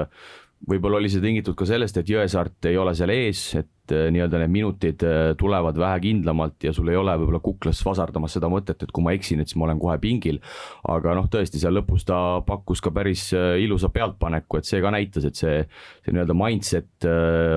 [0.69, 4.41] võib-olla oli see tingitud ka sellest, et Jõesaart ei ole seal ees, et äh, nii-öelda
[4.43, 8.81] need minutid äh, tulevad vähe kindlamalt ja sul ei ole võib-olla kuklas vasardamas seda mõtet,
[8.85, 10.41] et kui ma eksin, et siis ma olen kohe pingil.
[10.89, 14.95] aga noh, tõesti seal lõpus ta pakkus ka päris äh, ilusa pealtpaneku, et see ka
[14.95, 15.61] näitas, et see,
[16.05, 17.09] see nii-öelda mindset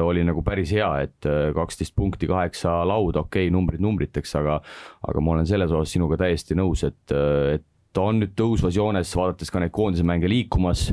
[0.03, 4.59] oli nagu päris hea, et kaksteist punkti, kaheksa lauda, okei okay,, numbrid numbriteks, aga
[5.07, 7.15] aga ma olen selles osas sinuga täiesti nõus, et,
[7.55, 7.65] et
[7.97, 10.91] ta on nüüd tõusvas joones, vaadates ka neid koondise mänge liikumas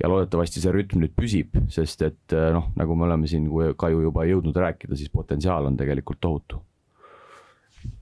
[0.00, 4.00] ja loodetavasti see rütm nüüd püsib, sest et noh, nagu me oleme siin ka ju
[4.08, 6.62] juba jõudnud rääkida, siis potentsiaal on tegelikult tohutu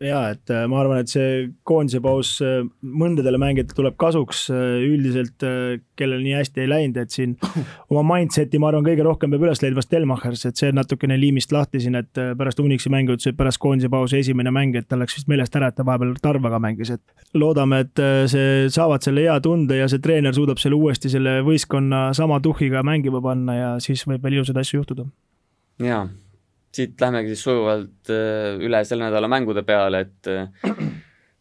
[0.02, 4.84] ja et äh, ma arvan, et see koondise paus äh, mõndadele mängijatele tuleb kasuks, äh,
[4.86, 5.44] üldiselt
[5.98, 7.36] kellel nii hästi ei läinud, et siin
[7.92, 11.82] oma mindset'i ma arvan, kõige rohkem peab üles leidma Stelmachers, et see natukene liimist lahti
[11.84, 15.18] siin, et pärast Unixi mängu ütles, et pärast koondise pausi esimene mäng, et tal läks
[15.18, 19.38] vist meelest ära, et ta vahepeal Tarvaga mängis, et loodame, et see, saavad selle hea
[19.44, 24.06] tunde ja see treener suudab selle uuesti selle võistkonna sama tuhhiga mängima panna ja siis
[24.08, 25.08] võib veel ilusaid asju juhtuda.
[25.82, 26.04] jaa
[26.76, 30.72] siit lähmegi siis sujuvalt äh, üle selle nädala mängude peale, et äh,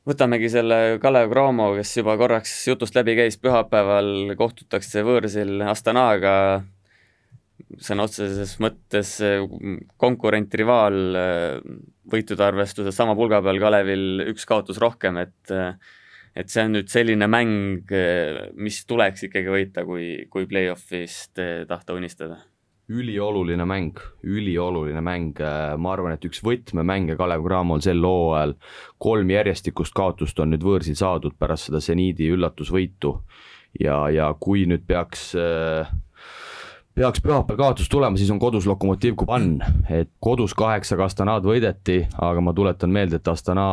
[0.07, 6.35] võtamegi selle Kalev Cramo, kes juba korraks jutust läbi käis, pühapäeval kohtutakse võõrsil Astanaga,
[7.81, 9.41] sõna otseses mõttes äh,
[10.01, 11.01] konkurent, rivaal,
[12.13, 15.57] võitude arvestuses sama pulga peal Kalevil üks kaotus rohkem, et
[16.33, 17.91] et see on nüüd selline mäng,
[18.57, 21.37] mis tuleks ikkagi võita, kui, kui play-off'ist
[21.69, 22.39] tahta unistada
[22.89, 25.39] ülioluline mäng, ülioluline mäng,
[25.79, 28.57] ma arvan, et üks võtmemänge Kalev Cramol sel hooajal,
[29.01, 33.15] kolm järjestikust kaotust on nüüd võõrsil saadud pärast seda seniidi üllatusvõitu.
[33.79, 35.31] Ja, ja kui nüüd peaks
[36.93, 39.55] peaks pühapäeval kaotus tulema, siis on kodus Lokomotiv Kuban,
[39.89, 43.65] et kodus kaheksaga Astanad võideti, aga ma tuletan meelde, et Astana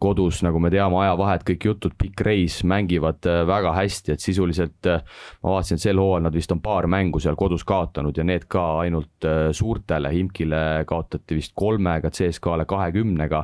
[0.00, 4.88] kodus, nagu me teame, ajavahed, kõik jutud, pikk reis, mängivad äh, väga hästi, et sisuliselt
[4.88, 5.02] äh,
[5.44, 8.46] ma vaatasin, et sel hooajal nad vist on paar mängu seal kodus kaotanud ja need
[8.50, 13.42] ka ainult äh, suurtele, Himkile kaotati vist kolmega, CSKA-le kahekümnega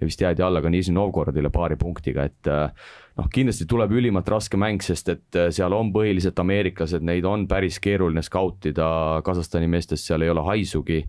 [0.00, 4.58] ja vist jäädi alla ka Nižni Novgorodile paari punktiga, et noh, kindlasti tuleb ülimalt raske
[4.60, 10.22] mäng, sest et seal on põhiliselt ameeriklased, neid on päris keeruline skautida, Kasahstani meestest seal
[10.22, 11.00] ei ole haisugi.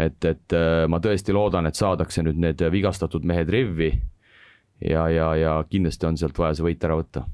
[0.00, 0.54] Et, et
[0.88, 3.90] ma tõesti loodan, et saadakse nüüd need vigastatud mehed rivvi
[4.80, 7.26] ja, ja, ja kindlasti on sealt vaja see võit ära võtta.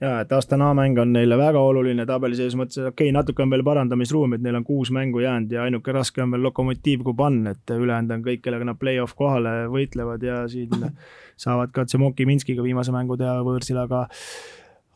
[0.00, 3.50] Ja et Astana mäng on neile väga oluline tabeli sees mõttes, okei okay,, natuke on
[3.52, 7.42] veel parandamisruumi, et neil on kuus mängu jäänud ja ainuke raske on veel Lokomotiiv Kuban,
[7.50, 10.72] et ülejäänud on kõik, kellega nad play-off kohale võitlevad ja siin
[11.44, 14.06] saavad ka Tsemoki Minskiga viimase mängu teha võõrsil, aga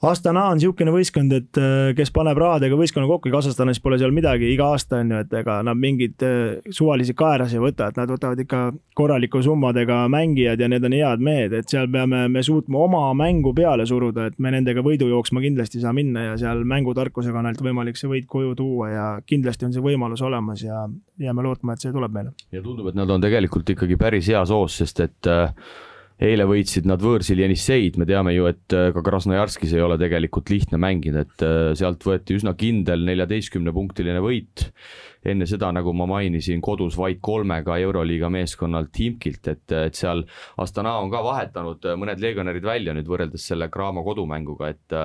[0.05, 4.51] Astana on niisugune võistkond, et äh, kes paneb rahadega võistkonna kokku Kasahstanis pole seal midagi
[4.53, 8.11] iga aasta on ju, et ega nad mingeid äh, suvalisi kaerasid ei võta, et nad
[8.11, 8.61] võtavad ikka
[8.99, 13.55] korraliku summadega mängijad ja need on head mehed, et seal peame me suutma oma mängu
[13.57, 17.49] peale suruda, et me nendega võidu jooksma kindlasti ei saa minna ja seal mängutarkusega on
[17.49, 20.85] ainult võimalik see võit koju tuua ja kindlasti on see võimalus olemas ja
[21.23, 22.37] jääme lootma, et see tuleb meile.
[22.53, 25.51] ja tundub, et nad on tegelikult ikkagi päris heas hoos, sest et äh
[26.23, 30.53] eile võitsid nad võõrsil Jenisseid, me teame ju, et äh, ka Krasnojarskis ei ole tegelikult
[30.53, 34.69] lihtne mängida, et äh, sealt võeti üsna kindel neljateistkümnepunktiline võit.
[35.25, 40.21] enne seda, nagu ma mainisin, kodus vaid kolmega Euroliiga meeskonnalt Timkilt, et, et seal
[40.61, 44.99] Astana on ka vahetanud mõned legionärid välja nüüd võrreldes selle Graamo kodumänguga, et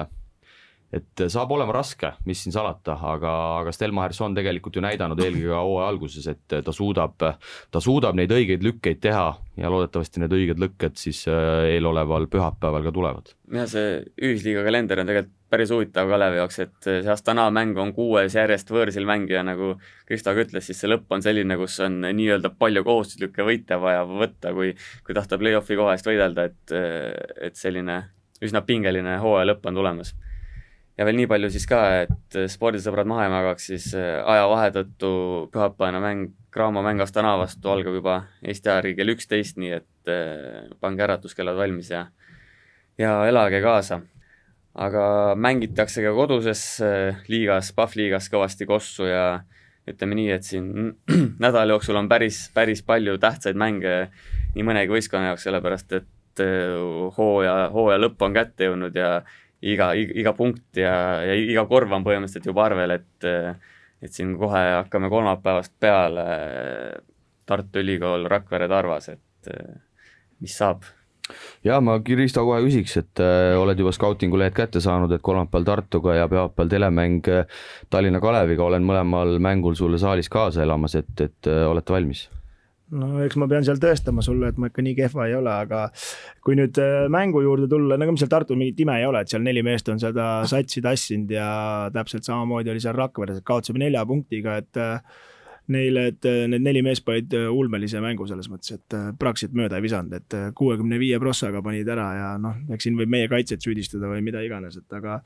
[0.93, 5.53] et saab olema raske, mis siin salata, aga, aga Stelmachers on tegelikult ju näidanud eelkõige
[5.53, 9.27] hooaja alguses, et ta suudab, ta suudab neid õigeid lükkeid teha
[9.59, 13.33] ja loodetavasti need õiged lükked siis äh, eeloleval pühapäeval ka tulevad.
[13.53, 17.91] jah, see ühisliiga kalender on tegelikult päris huvitav Kalevi jaoks, et see Astana mäng on
[17.93, 19.75] kuues järjest võõrsil mängija, nagu
[20.09, 24.05] Kristo ka ütles, siis see lõpp on selline, kus on nii-öelda palju kohustuslikke võite vaja
[24.09, 24.73] võtta, kui
[25.05, 26.75] kui tahta play-off'i koha eest võidelda, et
[27.49, 28.01] et selline
[28.45, 30.13] üsna pingeline hooaja lõpp on tulemas
[30.99, 35.11] ja veel nii palju siis ka, et spordisõbrad maha ei magaks, siis äh, ajavahe tõttu
[35.53, 40.11] pühapäevane mäng, Graamo mäng Astana vastu algab juba Eesti aja järgi kell üksteist, nii et
[40.11, 42.07] äh, pange äratuskellad valmis ja
[42.99, 44.01] ja elage kaasa.
[44.79, 49.41] aga mängitakse ka koduses äh, liigas, Pahv liigas kõvasti kossu ja
[49.87, 50.95] ütleme nii, et siin
[51.43, 54.09] nädala jooksul on päris, päris palju tähtsaid mänge
[54.55, 56.43] nii mõnegi võistkonna jaoks, sellepärast et
[57.15, 59.21] hooaja, hooaja lõpp on kätte jõudnud ja
[59.61, 60.93] iga, iga, iga punkt ja,
[61.25, 63.29] ja iga korv on põhimõtteliselt juba arvel, et
[63.99, 66.23] et siin kohe hakkame kolmapäevast peale
[67.49, 69.51] Tartu Ülikool, Rakvere, Tarvas, et
[70.39, 70.87] mis saab?
[71.65, 75.67] jaa, ma Risto kohe küsiks, et äh, oled juba skautingu lehed kätte saanud, et kolmapäeval
[75.67, 81.13] Tartuga ja pühapäeval telemäng äh, Tallinna Kaleviga, olen mõlemal mängul sulle saalis kaasa elamas, et,
[81.21, 82.27] et äh, olete valmis?
[82.95, 85.85] No eks ma pean seal tõestama sulle, et ma ikka nii kehva ei ole, aga
[86.45, 89.23] kui nüüd äh, mängu juurde tulla, no ega meil seal Tartul mingit ime ei ole,
[89.23, 91.49] et seal neli meest on seda satsi tassinud ja
[91.95, 95.19] täpselt samamoodi oli seal Rakveres, et kaotasime nelja punktiga, et äh,
[95.73, 99.85] neile, et äh, need neli meest panid ulmelise mängu selles mõttes, et praktiliselt mööda ei
[99.85, 104.09] visanud, et kuuekümne viie prossaga panid ära ja noh, eks siin võib meie kaitset süüdistada
[104.09, 105.21] või mida iganes, et aga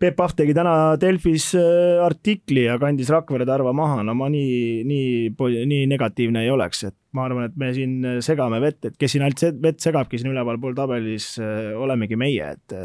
[0.00, 4.80] Peep Pahv tegi täna Delfis äh, artikli ja kandis Rakvere Tarva maha, no ma nii,
[4.88, 5.32] nii,
[5.68, 9.26] nii negatiivne ei oleks, et ma arvan, et me siin segame vett, et kes siin
[9.26, 12.76] ainult vett segabki siin ülevalpool tabelis, äh, olemegi meie, et,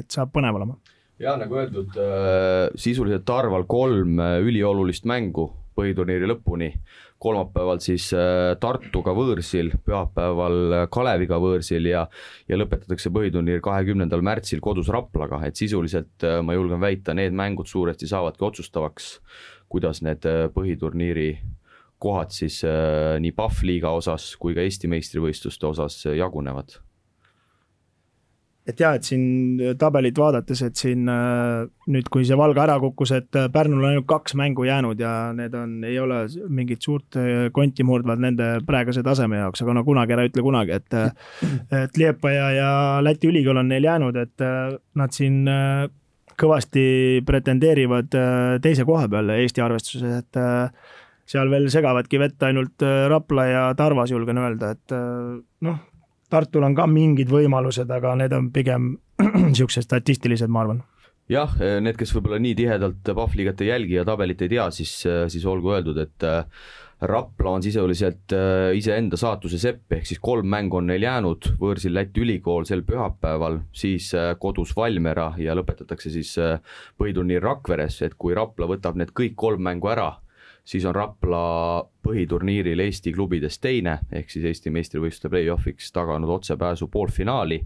[0.00, 0.78] et saab põnev olema.
[1.20, 6.70] ja nagu öeldud, äh, sisuliselt Tarval kolm üliolulist mängu põhiturniiri lõpuni
[7.24, 12.04] kolmapäeval siis äh, Tartuga võõrsil, pühapäeval äh, Kaleviga võõrsil ja
[12.50, 17.70] ja lõpetatakse põhiturniir kahekümnendal märtsil kodus Raplaga, et sisuliselt äh, ma julgen väita, need mängud
[17.70, 19.10] suuresti saavadki otsustavaks,
[19.72, 21.30] kuidas need põhiturniiri
[22.04, 26.76] kohad siis nii Pahv liiga osas kui ka Eesti meistrivõistluste osas jagunevad
[28.64, 33.12] et jah, et siin tabelit vaadates, et siin äh, nüüd, kui see Valga ära kukkus,
[33.16, 37.18] et äh, Pärnul on ainult kaks mängu jäänud ja need on, ei ole mingit suurt
[37.20, 40.98] äh, konti murdvad nende praeguse taseme jaoks, aga no kunagi ära ütle kunagi, et
[41.84, 42.72] et Liepaja ja
[43.04, 44.44] Läti ülikool on neil jäänud, et
[44.96, 45.44] nad siin
[46.40, 46.84] kõvasti
[47.26, 48.16] pretendeerivad
[48.64, 50.40] teise koha peale Eesti arvestuses, et
[51.28, 54.96] seal veel segavadki vett ainult Rapla ja Tarvas, julgen öelda, et
[55.68, 55.82] noh,
[56.34, 58.96] Tartul on ka mingid võimalused, aga need on pigem
[59.48, 60.82] niisugused statistilised, ma arvan.
[61.30, 64.90] Jah, need, kes võib-olla nii tihedalt Pahvliigat ei jälgi ja tabelit ei tea, siis,
[65.32, 66.66] siis olgu öeldud, et äh,
[67.04, 68.32] Rapla on sisuliselt
[68.76, 73.58] iseenda saatuse sepp, ehk siis kolm mängu on neil jäänud, võõrsil Läti ülikool sel pühapäeval,
[73.76, 74.10] siis
[74.40, 76.34] kodus Valmiera ja lõpetatakse siis
[77.00, 80.12] põhiturniir Rakveres, et kui Rapla võtab need kõik kolm mängu ära,
[80.64, 87.60] siis on Rapla põhiturniiril Eesti klubidest teine, ehk siis Eesti meistrivõistluste play-off'iks taganud otsepääsu poolfinaali.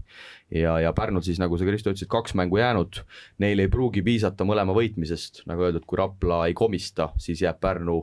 [0.55, 3.01] ja, ja Pärnul siis, nagu sa, Kristo, ütlesid, kaks mängu jäänud,
[3.39, 8.01] neil ei pruugi piisata mõlema võitmisest, nagu öeldud, kui Rapla ei komista, siis jääb Pärnu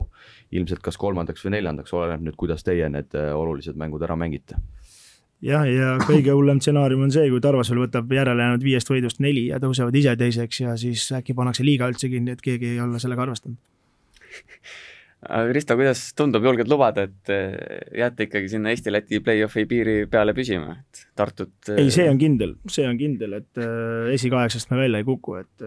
[0.51, 4.57] ilmselt kas kolmandaks või neljandaks, oleneb nüüd, kuidas teie need äh, olulised mängud ära mängite.
[5.45, 9.61] Jah, ja kõige hullem stsenaarium on see, kui Tarvasel võtab järelejäänud viiest võidust neli ja
[9.61, 13.27] tõusevad ise teiseks ja siis äkki pannakse liiga üldse kinni, et keegi ei ole sellega
[13.27, 13.59] arvestanud
[15.27, 17.55] aga Risto, kuidas tundub, julged lubada, et eh,
[17.97, 22.85] jääte ikkagi sinna Eesti-Läti play-off'i piiri peale püsima, et Tartut ei, see on kindel, see
[22.87, 25.65] on kindel, et äh, esikaheksast me välja ei kuku, et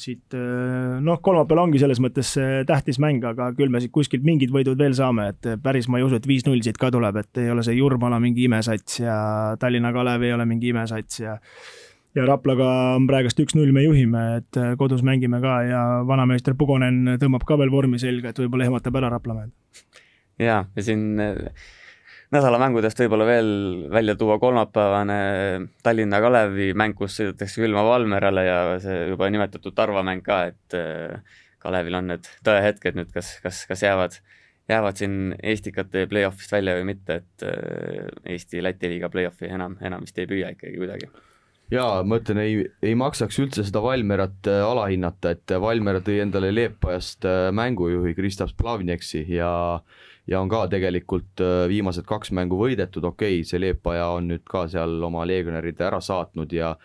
[0.00, 2.34] siit noh, kolmapäeval ongi selles mõttes
[2.68, 6.06] tähtis mäng, aga küll me siit kuskilt mingid võidud veel saame, et päris ma ei
[6.06, 9.16] usu, et viis-null siit ka tuleb, et ei ole see Jurmala mingi imesats ja
[9.60, 11.38] Tallinna Kalev ei ole mingi imesats ja
[12.16, 17.16] ja Raplaga on praegust üks-null me juhime, et äh, kodus mängime ka ja vanameister Pugonen
[17.20, 19.52] tõmbab ka veel vormi selga, et võib-olla ehmatab ära Raplamäed.
[20.42, 21.38] ja, ja siin äh,
[22.34, 23.52] nädala mängudest võib-olla veel
[23.92, 25.18] välja tuua kolmapäevane
[25.82, 30.78] Tallinna Kalevi mäng, kus sõidetakse külma Valmerale ja see juba nimetatud Tarva mäng ka, et
[30.78, 34.16] äh, Kalevil on need tõehetked nüüd, kas, kas, kas jäävad,
[34.68, 37.44] jäävad siin Estikate play-off'ist välja või mitte, et
[38.34, 41.06] Eesti-Läti liiga play-off'i enam, enam vist ei püüa ikkagi kuidagi
[41.72, 46.52] jaa, ma ütlen, ei, ei maksaks üldse seda Valmerat äh, alahinnata, et Valmer tõi endale
[46.54, 49.52] Leepajast äh, mängujuhi Kristaps Plavnjeksi ja
[50.30, 54.44] ja on ka tegelikult äh, viimased kaks mängu võidetud, okei okay,, see Leepaja on nüüd
[54.48, 56.76] ka seal oma legionärid ära saatnud ja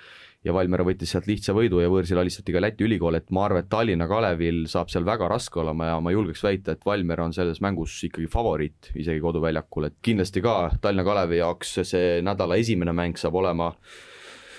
[0.46, 3.66] ja Valmiera võttis sealt lihtsa võidu ja võõrsil alistati ka Läti ülikool, et ma arvan,
[3.66, 7.34] et Tallinna Kalevil saab seal väga raske olema ja ma julgeks väita, et Valmiera on
[7.36, 12.96] selles mängus ikkagi favoriit, isegi koduväljakul, et kindlasti ka Tallinna Kalevi jaoks see nädala esimene
[12.96, 13.74] mäng saab olema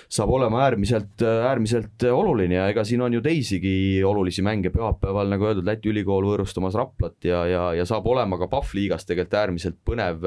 [0.09, 4.71] saab olema äärmiselt, äärmiselt oluline ja ega siin on ju teisigi olulisi mänge.
[4.73, 9.05] pühapäeval, nagu öeldud, Läti ülikool võõrustamas Raplat ja, ja, ja saab olema ka Pahv liigas
[9.05, 10.25] tegelikult äärmiselt põnev,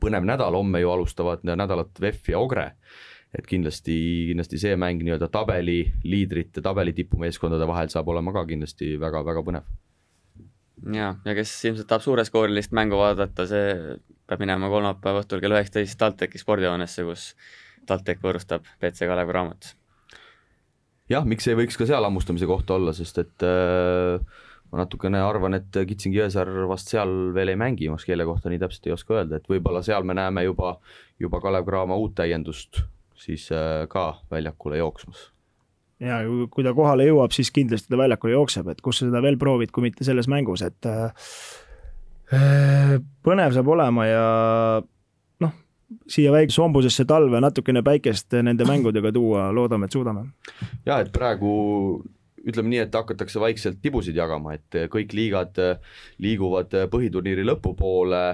[0.00, 2.72] põnev nädal, homme ju alustavad nädalat VEF ja Ogre.
[3.34, 3.94] et kindlasti,
[4.28, 9.66] kindlasti see mäng nii-öelda tabeli liidrite, tabeli tipumeeskondade vahel saab olema ka kindlasti väga-väga põnev.
[10.94, 15.98] ja, ja kes ilmselt tahab suureskoorilist mängu vaadata, see peab minema kolmapäeva õhtul kell üheksateist
[15.98, 17.32] TalTechi spordihoonesse, kus
[17.88, 19.74] TalTech võõrustab BC Kalev Cramot.
[21.10, 24.18] jah, miks ei võiks ka seal hammustamise kohta olla, sest et äh,
[24.72, 28.62] ma natukene arvan, et Kitsingi Jõesaar vast seal veel ei mängi, ma keele kohta nii
[28.62, 30.78] täpselt ei oska öelda, et võib-olla seal me näeme juba,
[31.20, 32.84] juba Kalev Cramo uut täiendust
[33.24, 35.30] siis äh, ka väljakule jooksmas.
[36.00, 36.20] ja
[36.50, 39.72] kui ta kohale jõuab, siis kindlasti ta väljakule jookseb, et kus sa seda veel proovid,
[39.72, 41.30] kui mitte selles mängus, et äh,
[42.34, 44.26] äh, põnev saab olema ja
[46.08, 50.26] siia väikse hombusesse talve natukene päikest nende mängudega tuua, loodame, et suudame.
[50.86, 51.54] ja et praegu
[52.44, 55.56] ütleme nii, et hakatakse vaikselt tibusid jagama, et kõik liigad
[56.20, 58.24] liiguvad põhiturniiri lõpupoole,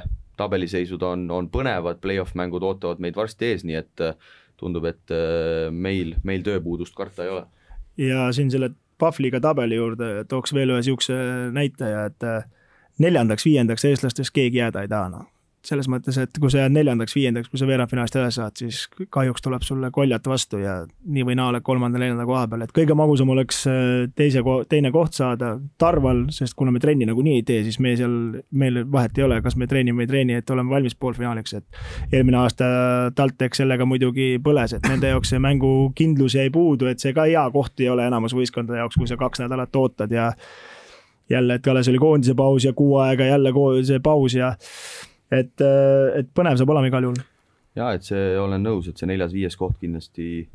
[0.40, 4.04] tabeliseisud on, on põnevad, play-off mängud ootavad meid varsti ees, nii et
[4.60, 7.44] tundub, et äh, meil, meil tööpuudust karta ei ole.
[8.00, 11.14] ja siin selle Pahvliga tabeli juurde tooks veel ühe niisuguse
[11.56, 12.42] näitaja, et äh,
[13.00, 15.28] neljandaks-viiendaks eestlastest keegi jääda ei taha, noh
[15.66, 19.64] selles mõttes, et kui sa jääd neljandaks-viiendaks, kui sa veerandfinaalist edasi saad, siis kahjuks tuleb
[19.66, 23.60] sulle koljat vastu ja nii või naa oled kolmanda-neljanda koha peal, et kõige magusam oleks
[23.68, 24.42] äh, teise,
[24.72, 28.16] teine koht saada Tarval, sest kuna me trenni nagunii ei tee, siis me seal,
[28.56, 32.16] meil vahet ei ole, kas me treenime või ei treeni, et oleme valmis poolfinaaliks, et
[32.16, 32.72] eelmine aasta
[33.16, 37.44] TalTech sellega muidugi põles, et nende jaoks see mängukindlus jäi puudu, et see ka hea
[37.52, 40.32] koht ei ole enamus võistkondade jaoks, kui sa kaks nädalat ootad ja
[41.30, 43.52] jälle, et alles oli koondise paus ja kuu aega jälle
[43.84, 44.54] see paus ja
[45.30, 47.20] et, äh, et põnev saab olema igal juhul.
[47.78, 50.48] ja et see, olen nõus, et see neljas-viies koht kindlasti,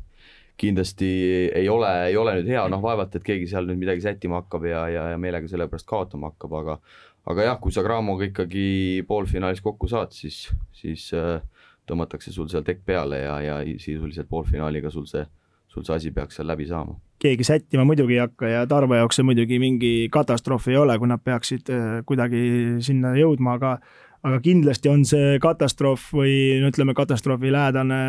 [0.60, 1.10] kindlasti
[1.56, 4.64] ei ole, ei ole nüüd hea, noh, vaevalt, et keegi seal nüüd midagi sättima hakkab
[4.68, 6.80] ja, ja, ja meelega selle pärast kaotama hakkab, aga
[7.26, 10.46] aga jah, kui sa Cramoga ikkagi poolfinaalis kokku saad, siis,
[10.76, 11.40] siis äh,
[11.88, 15.24] tõmmatakse sul seal tekk peale ja, ja sisuliselt poolfinaaliga sul see,
[15.70, 16.96] sul see asi peaks seal läbi saama.
[17.22, 21.10] keegi sättima muidugi ei hakka ja Tarmo jaoks see muidugi mingi katastroof ei ole, kui
[21.10, 22.42] nad peaksid äh, kuidagi
[22.86, 23.78] sinna jõudma, aga
[24.26, 28.00] aga kindlasti on see katastroof või no ütleme, katastroofilähedane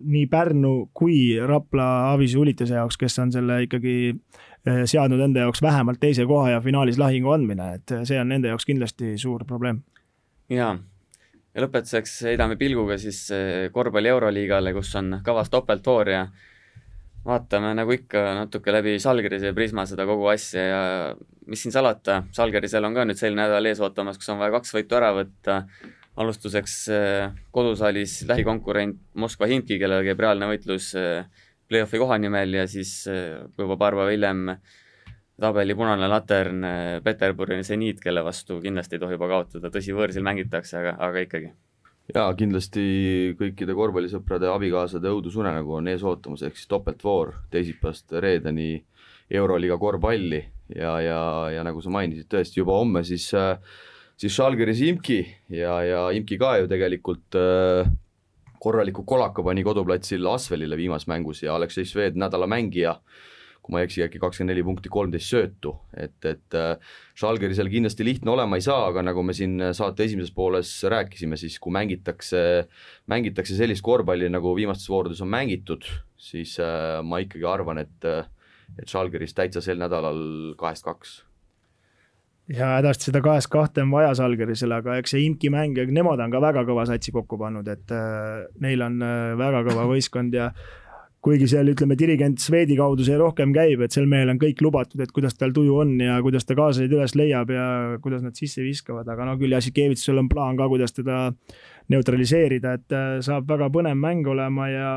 [0.00, 5.64] nii Pärnu kui Rapla Avisu Ulitase jaoks, kes on selle ikkagi eh, seadnud enda jaoks
[5.64, 9.82] vähemalt teise koha ja finaalis lahingu andmine, et see on nende jaoks kindlasti suur probleem.
[10.52, 10.76] jaa,
[11.54, 16.26] ja lõpetuseks heidame pilguga siis eh, korvpalli Euroliigale, kus on kavas topeltvoor ja
[17.26, 20.82] vaatame nagu ikka natuke läbi Žalgirise prisma seda kogu asja ja
[21.46, 24.74] mis siin salata, Žalgirisel on ka nüüd selline nädal ees ootamas, kus on vaja kaks
[24.76, 25.62] võitu ära võtta,
[26.22, 31.24] alustuseks eh, kodusaalis lähikonkurent Moskva Himki, kellel käib reaalne võitlus eh,
[31.70, 34.46] play-off'i koha nimel ja siis eh, juba paar päeva hiljem
[35.42, 36.66] tabeli punane latern
[37.02, 41.50] Peterburi seniit, kelle vastu kindlasti ei tohi juba kaotada, tõsi, võõrsil mängitakse, aga, aga ikkagi
[42.10, 42.84] jaa, kindlasti
[43.38, 48.74] kõikide korvpallisõprade abikaasade õudusunenägu on ees ootamas, ehk siis topeltvoor teisipäevast reedeni
[49.32, 50.42] Euroliiga korvpalli.
[50.72, 51.22] Ja, ja,
[51.52, 53.26] ja nagu sa mainisid, tõesti juba homme siis,
[54.16, 55.20] siis Žalgiris Imki
[55.52, 57.90] ja, ja Imki ka ju tegelikult äh,
[58.62, 63.31] korraliku kolaka pani koduplatsil Asvelile viimases mängus ja Aleksei Šved nädala mängija äh,
[63.62, 66.94] kui ma ei eksi, äkki kakskümmend neli punkti, kolmteist söötu, et, et äh,
[67.70, 71.74] kindlasti lihtne olema ei saa, aga nagu me siin saate esimeses pooles rääkisime, siis kui
[71.74, 72.66] mängitakse,
[73.06, 75.86] mängitakse sellist korvpalli, nagu viimastes voorudes on mängitud,
[76.18, 78.12] siis äh, ma ikkagi arvan, et
[78.80, 81.18] et Žalgiris täitsa sel nädalal kahest kaks
[82.50, 86.32] ja hädasti seda kahest kahte on vaja Žalgirisele, aga eks see imki mäng, nemad on
[86.32, 90.50] ka väga kõva satsi kokku pannud, et äh, neil on äh, väga kõva võistkond ja
[91.22, 95.00] kuigi seal ütleme, dirigent Swedi kaudu see rohkem käib, et sel mehel on kõik lubatud,
[95.04, 97.66] et kuidas tal tuju on ja kuidas ta kaaslaid üles leiab ja
[98.02, 101.28] kuidas nad sisse viskavad, aga no küll Jassikevitsusel on plaan ka, kuidas teda
[101.94, 104.90] neutraliseerida, et äh, saab väga põnev mäng olema ja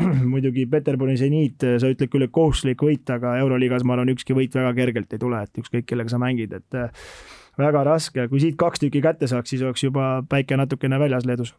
[0.32, 4.54] muidugi Peterburi seniit, sa ütled küll, et kohustuslik võit, aga Euroliigas ma arvan, ükski võit
[4.56, 7.08] väga kergelt ei tule, et ükskõik kellega sa mängid, et äh,
[7.60, 11.56] väga raske, kui siit kaks tükki kätte saaks, siis oleks juba päike natukene väljas Leedus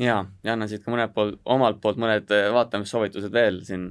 [0.00, 3.90] jaa, ja annan siit ka mõned pool, omalt poolt mõned äh, vaatamissoovitused veel siin.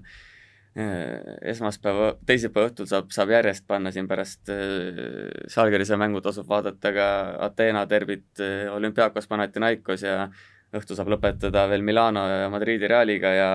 [0.75, 4.49] Äh, esmaspäeva, teisipäeva õhtul saab, saab järjest panna siin pärast
[5.53, 7.05] Žalgirise äh, mängu tasub vaadata ka
[7.47, 8.41] Ateena derbit
[8.73, 10.25] Olümpiakos Panathinaikos ja
[10.75, 13.49] õhtu saab lõpetada veel Milano ja Madridi Realiga ja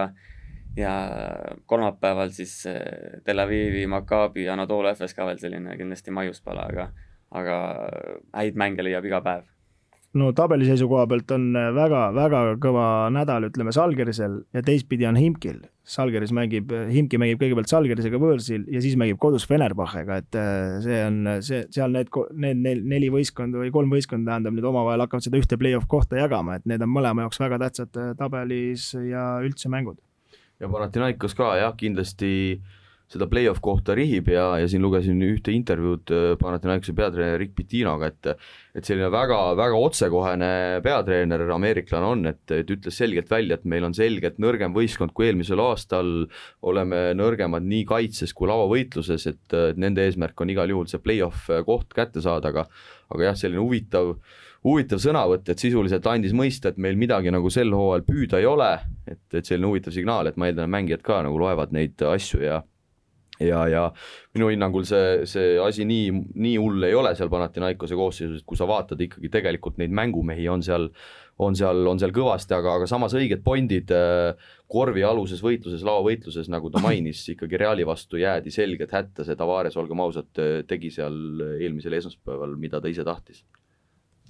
[0.78, 0.94] ja
[1.68, 2.62] kolmapäeval siis
[3.26, 6.88] Tel Avivi, Maccabi, Anatolia FS ka veel selline kindlasti maiuspala, aga
[7.36, 7.56] aga
[8.32, 9.44] häid mänge leiab iga päev
[10.18, 15.60] no tabeliseisu koha pealt on väga-väga kõva nädal, ütleme, Salgerisel ja teistpidi on Himkil.
[15.90, 20.98] Salgeris mängib, Himki mängib kõigepealt Salgerisega võõrsil ja siis mängib kodus Fenerbahcega, et äh, see
[21.06, 25.40] on see, seal need, need neli võistkonda või kolm võistkonda tähendab nüüd omavahel hakkavad seda
[25.40, 29.72] ühte play-off kohta jagama, et need on mõlema jaoks väga tähtsad äh, tabelis ja üldse
[29.72, 29.98] mängud.
[30.60, 32.79] ja Panathinaikos ka jah, kindlasti äh,
[33.10, 38.10] seda play-off kohta rihib ja, ja siin lugesin ühte intervjuud äh, Panathinaikose peatreeneri Rick Pitinoga,
[38.10, 38.30] et
[38.78, 40.50] et selline väga, väga otsekohene
[40.84, 45.26] peatreener, ameeriklane on, et, et ütles selgelt välja, et meil on selgelt nõrgem võistkond kui
[45.26, 46.28] eelmisel aastal,
[46.62, 51.90] oleme nõrgemad nii kaitses kui lauavõitluses, et nende eesmärk on igal juhul see play-off koht
[51.98, 52.68] kätte saada, aga
[53.10, 54.14] aga jah, selline huvitav
[54.64, 58.74] huvitav sõnavõtt, et sisuliselt andis mõista, et meil midagi nagu sel hooajal püüda ei ole,
[59.08, 62.42] et, et selline huvitav signaal, et ma eeldan, et mängijad ka nagu loevad neid asju
[62.44, 62.60] ja
[63.40, 63.82] ja, ja
[64.36, 68.58] minu hinnangul see, see asi nii, nii hull ei ole seal Panathinaikose koosseisus, et kui
[68.58, 70.88] sa vaatad ikkagi tegelikult neid mängumehi on seal,
[71.40, 76.70] on seal, on seal kõvasti, aga, aga samas õiged pointid äh, korvialuses võitluses, laovõitluses, nagu
[76.72, 80.30] ta mainis, ikkagi Reali vastu jäädi selgelt hätta, see Tavares, olgem ausad,
[80.68, 81.16] tegi seal
[81.56, 83.42] eelmisel esmaspäeval, mida ta ise tahtis.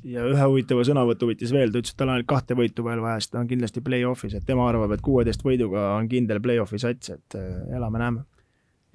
[0.00, 3.02] Ja ühe huvitava sõnavõtu võttis veel, ta ütles, et tal on ainult kahte võitu veel
[3.04, 6.80] vaja, sest ta on kindlasti play-off'is, et tema arvab, et kuueteist võiduga on kindel play-off'i
[6.80, 8.24] sats, et äh, elame-näeme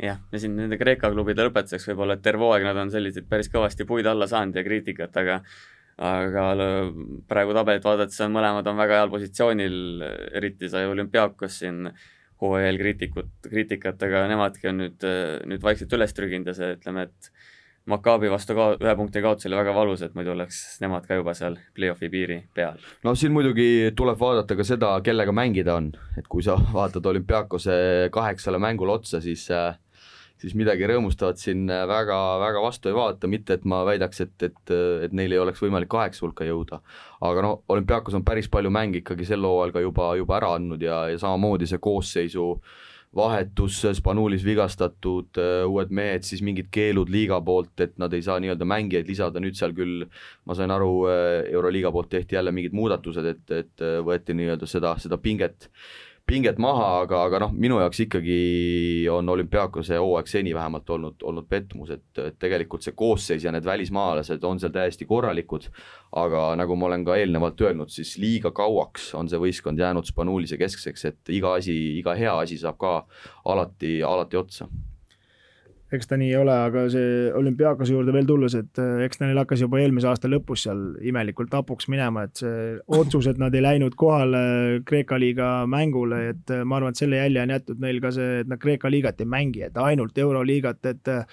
[0.01, 3.51] jah, ja siin nende Kreeka klubide lõpetuseks võib-olla, et terve hooaeg nad on selliseid päris
[3.51, 5.39] kõvasti puid alla saanud ja kriitikat, aga
[5.95, 6.43] aga
[7.29, 9.77] praegu tabelit vaadates on mõlemad on väga heal positsioonil,
[10.35, 11.85] eriti sai olümpiaakos siin
[12.43, 15.05] hooaja eel kriitikut, kriitikat, aga nemadki on nüüd,
[15.47, 17.31] nüüd vaikselt üles trüginud ja see, ütleme, et
[17.85, 21.35] Maccabi vastu ka ühe punkti kaotus oli väga valus, et muidu oleks nemad ka juba
[21.37, 22.79] seal play-off'i piiri peal.
[23.05, 27.75] no siin muidugi tuleb vaadata ka seda, kellega mängida on, et kui sa vaatad olümpiaakose
[28.11, 29.77] kaheksale mängule otsa, siis äh,
[30.45, 34.73] siis midagi rõõmustavat siin väga, väga vastu ei vaata, mitte et ma väidaks, et, et,
[35.07, 36.81] et neil ei oleks võimalik kaheksa hulka jõuda.
[37.25, 40.81] aga no olümpiaakos on päris palju mänge ikkagi sel hooajal ka juba, juba ära andnud
[40.85, 42.51] ja, ja samamoodi see koosseisu
[43.15, 48.67] vahetus, Spanulis vigastatud uued mehed, siis mingid keelud liiga poolt, et nad ei saa nii-öelda
[48.67, 50.03] mängijaid lisada, nüüd seal küll
[50.45, 51.07] ma sain aru,
[51.55, 55.69] Euroliiga poolt tehti jälle mingid muudatused, et, et võeti nii-öelda seda, seda pinget
[56.25, 58.37] pinget maha, aga, aga noh, minu jaoks ikkagi
[59.13, 63.67] on olümpiaakose hooaeg seni vähemalt olnud, olnud pettumus, et, et tegelikult see koosseis ja need
[63.67, 65.69] välismaalased on seal täiesti korralikud,
[66.17, 70.57] aga nagu ma olen ka eelnevalt öelnud, siis liiga kauaks on see võistkond jäänud Spanulise
[70.61, 72.97] keskseks, et iga asi, iga hea asi saab ka
[73.53, 74.69] alati, alati otsa
[75.93, 79.37] eks ta nii ei ole, aga see olümpiaakose juurde veel tulles, et äh, eks neil
[79.37, 83.61] hakkas juba eelmise aasta lõpus seal imelikult hapuks minema, et see otsus, et nad ei
[83.65, 88.01] läinud kohale Kreeka liiga mängule, et äh, ma arvan, et selle jälje on jätnud neil
[88.01, 91.23] ka see, et nad Kreeka liigat ei mängi, et ainult euroliigat, et äh,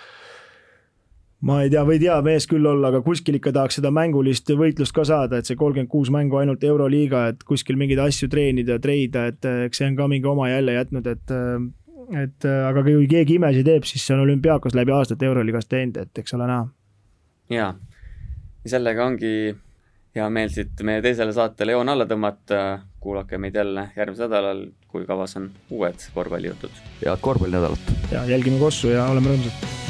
[1.49, 4.95] ma ei tea, võid hea mees küll olla, aga kuskil ikka tahaks seda mängulist võitlust
[4.95, 9.31] ka saada, et see kolmkümmend kuus mängu ainult Euroliiga, et kuskil mingeid asju treenida, treida,
[9.33, 11.35] et eks see on ka mingi oma jälje jätnud, et
[12.19, 15.99] et äh, aga kui keegi imesid teeb, siis see on olümpiaakos läbi aastate Euroliigas teinud,
[16.03, 16.67] et eks ole näha.
[17.53, 17.75] jaa,
[18.65, 19.35] ja sellega ongi
[20.17, 22.63] hea meel siit meie teisele saatele joon alla tõmmata,
[23.03, 26.83] kuulake meid jälle järgmisel nädalal, kui kavas on uued korvpallijutud.
[27.05, 27.95] head korvpallinädalat!
[28.13, 29.82] ja jälgime Kossu ja oleme rõõmsad!